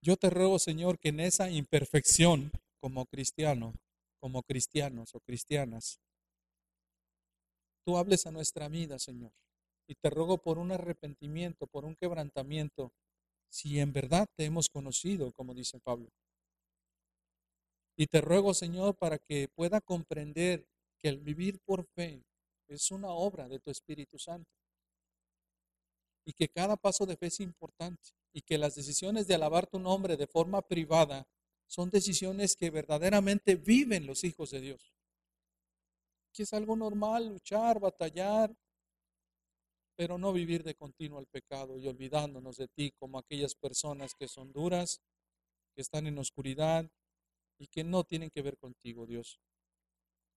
[0.00, 3.74] Yo te ruego, Señor, que en esa imperfección como cristiano,
[4.20, 5.98] como cristianos o cristianas,
[7.84, 9.32] tú hables a nuestra vida, Señor.
[9.88, 12.92] Y te ruego por un arrepentimiento, por un quebrantamiento
[13.48, 16.08] si en verdad te hemos conocido, como dice Pablo.
[18.00, 22.24] Y te ruego, Señor, para que pueda comprender que el vivir por fe
[22.66, 24.50] es una obra de tu Espíritu Santo.
[26.24, 28.12] Y que cada paso de fe es importante.
[28.32, 31.28] Y que las decisiones de alabar tu nombre de forma privada
[31.66, 34.94] son decisiones que verdaderamente viven los hijos de Dios.
[36.32, 38.56] Que es algo normal luchar, batallar,
[39.94, 44.26] pero no vivir de continuo al pecado y olvidándonos de ti como aquellas personas que
[44.26, 45.02] son duras,
[45.74, 46.90] que están en oscuridad
[47.60, 49.38] y que no tienen que ver contigo, Dios.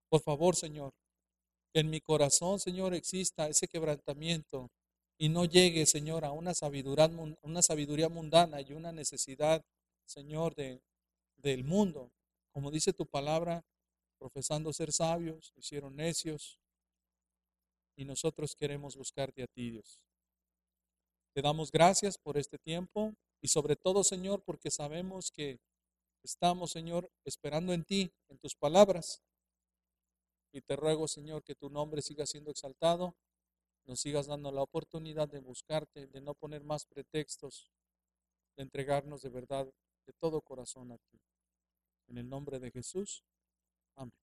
[0.10, 0.94] Por favor, Señor,
[1.74, 4.70] que en mi corazón, Señor, exista ese quebrantamiento
[5.18, 7.10] y no llegue, Señor, a una sabiduría,
[7.42, 9.64] una sabiduría mundana y una necesidad,
[10.06, 10.82] Señor, de,
[11.38, 12.12] del mundo.
[12.52, 13.64] Como dice tu palabra,
[14.20, 16.60] profesando ser sabios, hicieron necios,
[17.96, 20.02] y nosotros queremos buscarte a ti, Dios.
[21.34, 25.60] Te damos gracias por este tiempo y sobre todo, Señor, porque sabemos que
[26.24, 29.22] estamos, Señor, esperando en ti, en tus palabras.
[30.52, 33.16] Y te ruego, Señor, que tu nombre siga siendo exaltado,
[33.86, 37.72] nos sigas dando la oportunidad de buscarte, de no poner más pretextos,
[38.56, 39.66] de entregarnos de verdad,
[40.06, 41.20] de todo corazón a ti.
[42.08, 43.24] En el nombre de Jesús.
[43.96, 44.23] Amén.